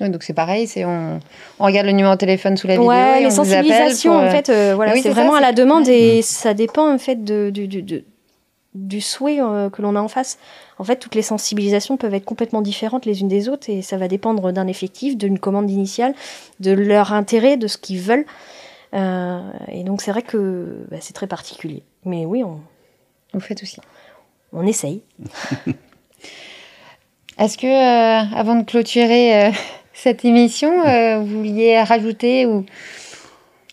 [0.00, 1.20] Oui, donc c'est pareil, c'est on,
[1.60, 2.88] on, regarde le numéro de téléphone sous la vidéo.
[2.88, 5.40] Ouais, et les on sensibilisations, vous en fait, euh, voilà, oui, c'est vraiment ça, à
[5.40, 8.04] la demande et ça dépend en fait de, de, de
[8.74, 10.38] du souhait euh, que l'on a en face.
[10.78, 13.96] En fait, toutes les sensibilisations peuvent être complètement différentes les unes des autres et ça
[13.96, 16.14] va dépendre d'un effectif, d'une commande initiale,
[16.60, 18.26] de leur intérêt, de ce qu'ils veulent.
[18.94, 21.82] Euh, et donc c'est vrai que bah, c'est très particulier.
[22.04, 22.60] Mais oui, on.
[23.32, 23.80] Vous faites aussi.
[24.52, 25.02] On essaye.
[27.38, 29.50] Est-ce que, euh, avant de clôturer euh,
[29.92, 32.64] cette émission, euh, vous vouliez rajouter ou?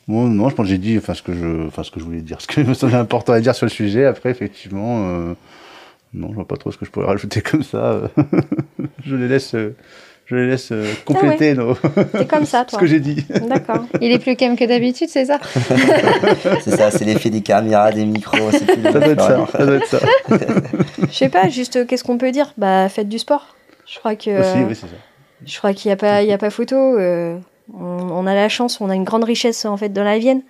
[0.07, 2.22] Non, je pense que j'ai dit enfin, ce, que je, enfin, ce que je voulais
[2.22, 4.05] dire, ce que me semblait important à dire sur le sujet.
[4.05, 4.97] Après, effectivement,
[6.14, 8.01] non, je vois pas trop ce que je pourrais rajouter comme ça.
[9.05, 9.55] je les laisse,
[10.32, 10.72] je les laisse
[11.06, 11.76] compléter ah ouais.
[12.16, 12.26] nos...
[12.26, 12.78] comme ça, toi.
[12.78, 13.26] ce que j'ai dit.
[13.48, 13.86] D'accord.
[14.02, 15.40] Il est plus calme que d'habitude, c'est ça
[16.62, 18.52] C'est ça, c'est l'effet des caméras, des micros.
[18.52, 18.60] Ça
[18.92, 20.00] doit, être ça, ça doit être ça.
[21.10, 22.54] Je sais pas, juste qu'est-ce qu'on peut dire?
[22.58, 23.56] Bah, faites du sport.
[23.86, 24.40] Je crois que.
[24.40, 24.94] Aussi, oui, c'est ça.
[25.46, 26.76] Je crois qu'il n'y a pas, il y a pas photo.
[26.76, 27.38] Euh,
[27.74, 30.42] on, on, a la chance, on a une grande richesse en fait dans la Vienne,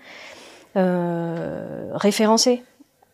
[0.75, 2.61] euh, référencée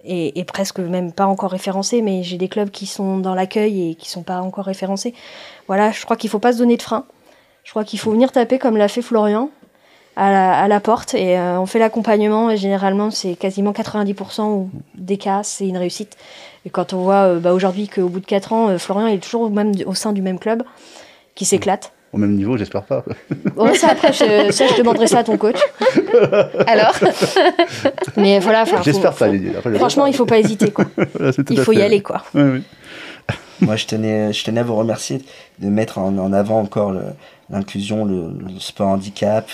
[0.07, 3.95] et, presque même pas encore référencée, mais j'ai des clubs qui sont dans l'accueil et
[3.95, 5.13] qui sont pas encore référencés.
[5.67, 7.05] Voilà, je crois qu'il faut pas se donner de frein.
[7.63, 9.49] Je crois qu'il faut venir taper comme l'a fait Florian
[10.15, 14.67] à la, à la porte et euh, on fait l'accompagnement et généralement c'est quasiment 90%
[14.95, 16.17] des cas c'est une réussite.
[16.65, 19.23] Et quand on voit euh, bah, aujourd'hui qu'au bout de 4 ans, euh, Florian est
[19.23, 20.63] toujours même, au sein du même club,
[21.35, 21.93] qui s'éclate.
[22.13, 23.03] Au même niveau, j'espère pas.
[23.55, 25.59] Bon, ça, après, je, ça, je demanderai ça à ton coach.
[26.65, 26.95] Alors
[28.17, 28.63] Mais voilà.
[28.83, 29.27] J'espère pas,
[29.57, 30.71] Après, Franchement, il faut pas hésiter.
[30.71, 30.85] Quoi.
[31.13, 32.01] voilà, il faut y aller.
[32.01, 32.23] quoi.
[32.33, 32.63] Oui, oui.
[33.61, 35.21] Moi, je tenais, je tenais à vous remercier
[35.59, 36.93] de mettre en, en avant encore
[37.49, 39.51] l'inclusion, le, le, sport handicap.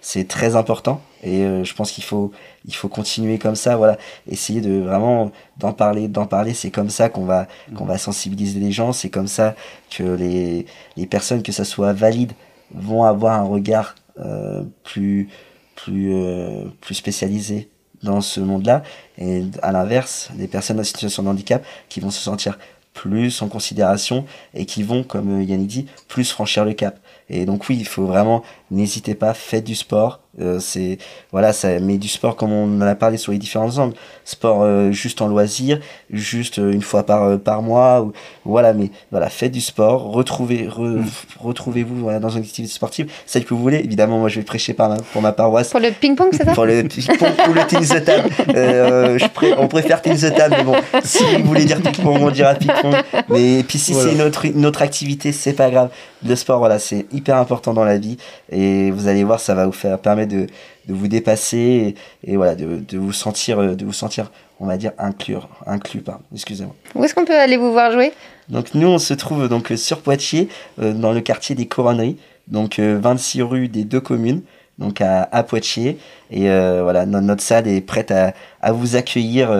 [0.00, 2.32] C'est très important et euh, je pense qu'il faut,
[2.66, 3.76] il faut continuer comme ça.
[3.76, 3.96] Voilà,
[4.28, 6.52] essayer de vraiment d'en parler, d'en parler.
[6.52, 8.92] C'est comme ça qu'on va, qu'on va sensibiliser les gens.
[8.92, 9.54] C'est comme ça
[9.90, 10.66] que les,
[10.96, 12.32] les personnes, que ça soit valide,
[12.74, 15.28] vont avoir un regard euh, plus,
[15.76, 17.70] plus, euh, plus spécialisé
[18.02, 18.82] dans ce monde-là.
[19.16, 22.58] Et à l'inverse, les personnes en situation de handicap qui vont se sentir
[22.92, 27.00] plus en considération et qui vont, comme Yannick dit, plus franchir le cap.
[27.28, 28.42] Et donc oui, il faut vraiment,
[28.74, 30.20] n'hésitez pas, faites du sport.
[30.40, 30.98] Euh, c'est
[31.30, 33.94] voilà, ça met du sport comme on en a parlé sur les différents angles.
[34.24, 35.78] Sport euh, juste en loisir,
[36.10, 38.02] juste euh, une fois par par mois.
[38.02, 38.12] Ou,
[38.44, 41.04] voilà, mais voilà, faites du sport, retrouvez mm.
[41.38, 43.78] retrouvez-vous voilà, dans une activité sportive, celle que vous voulez.
[43.78, 45.70] Évidemment, moi je vais prêcher par pour ma paroisse.
[45.70, 46.52] Pour le ping-pong, c'est ça?
[46.52, 48.28] Pour le ping-pong ou le tennis de table.
[48.48, 52.54] je on préfère tennis de table, mais bon, si vous voulez dire ping-pong, on dira
[52.54, 52.96] ping-pong.
[53.28, 55.90] Mais puis si c'est une autre, une autre activité, c'est pas grave.
[56.26, 58.16] Le sport, voilà, c'est hyper important dans la vie
[58.50, 60.46] et vous allez voir, ça va vous faire permettre de,
[60.86, 61.94] de vous dépasser
[62.24, 65.36] et, voilà, de, de, vous sentir, euh, de vous sentir, on va dire, inclus,
[65.66, 66.02] inclus
[66.32, 66.74] excusez-moi.
[66.94, 68.12] Où est-ce qu'on peut aller vous voir jouer?
[68.48, 70.48] Donc nous, on se trouve donc sur Poitiers,
[70.80, 74.42] euh, dans le quartier des Couronneries, donc 26 euh, rue des deux communes
[74.78, 75.98] donc à, à, Poitiers.
[76.32, 79.56] Et voilà, notre, salle est prête à, à vous accueillir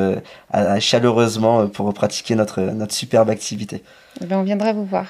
[0.81, 3.85] chaleureusement pour pratiquer notre, notre superbe activité.
[4.21, 5.07] Eh on viendra vous voir.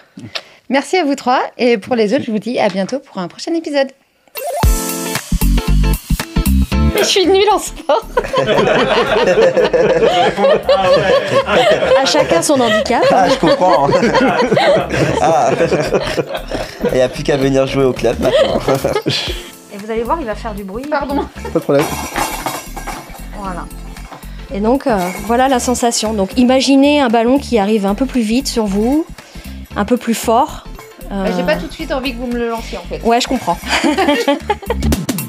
[0.70, 1.42] Merci à vous trois.
[1.58, 3.88] Et pour les autres, je vous dis à bientôt pour un prochain épisode.
[6.96, 8.06] Je suis nulle en sport.
[12.00, 13.04] à chacun son handicap.
[13.10, 13.90] Ah, je comprends.
[15.20, 15.50] ah.
[16.84, 18.58] Il n'y a plus qu'à venir jouer au club maintenant.
[19.72, 20.86] Et vous allez voir, il va faire du bruit.
[20.88, 21.26] Pardon.
[21.52, 21.84] Pas de problème.
[23.38, 23.66] Voilà.
[24.54, 24.96] Et donc, euh,
[25.26, 26.14] voilà la sensation.
[26.14, 29.04] Donc, imaginez un ballon qui arrive un peu plus vite sur vous,
[29.76, 30.64] un peu plus fort.
[31.10, 33.02] Bah, j'ai pas tout de suite envie que vous me le lanciez en fait.
[33.02, 33.58] Ouais, je comprends.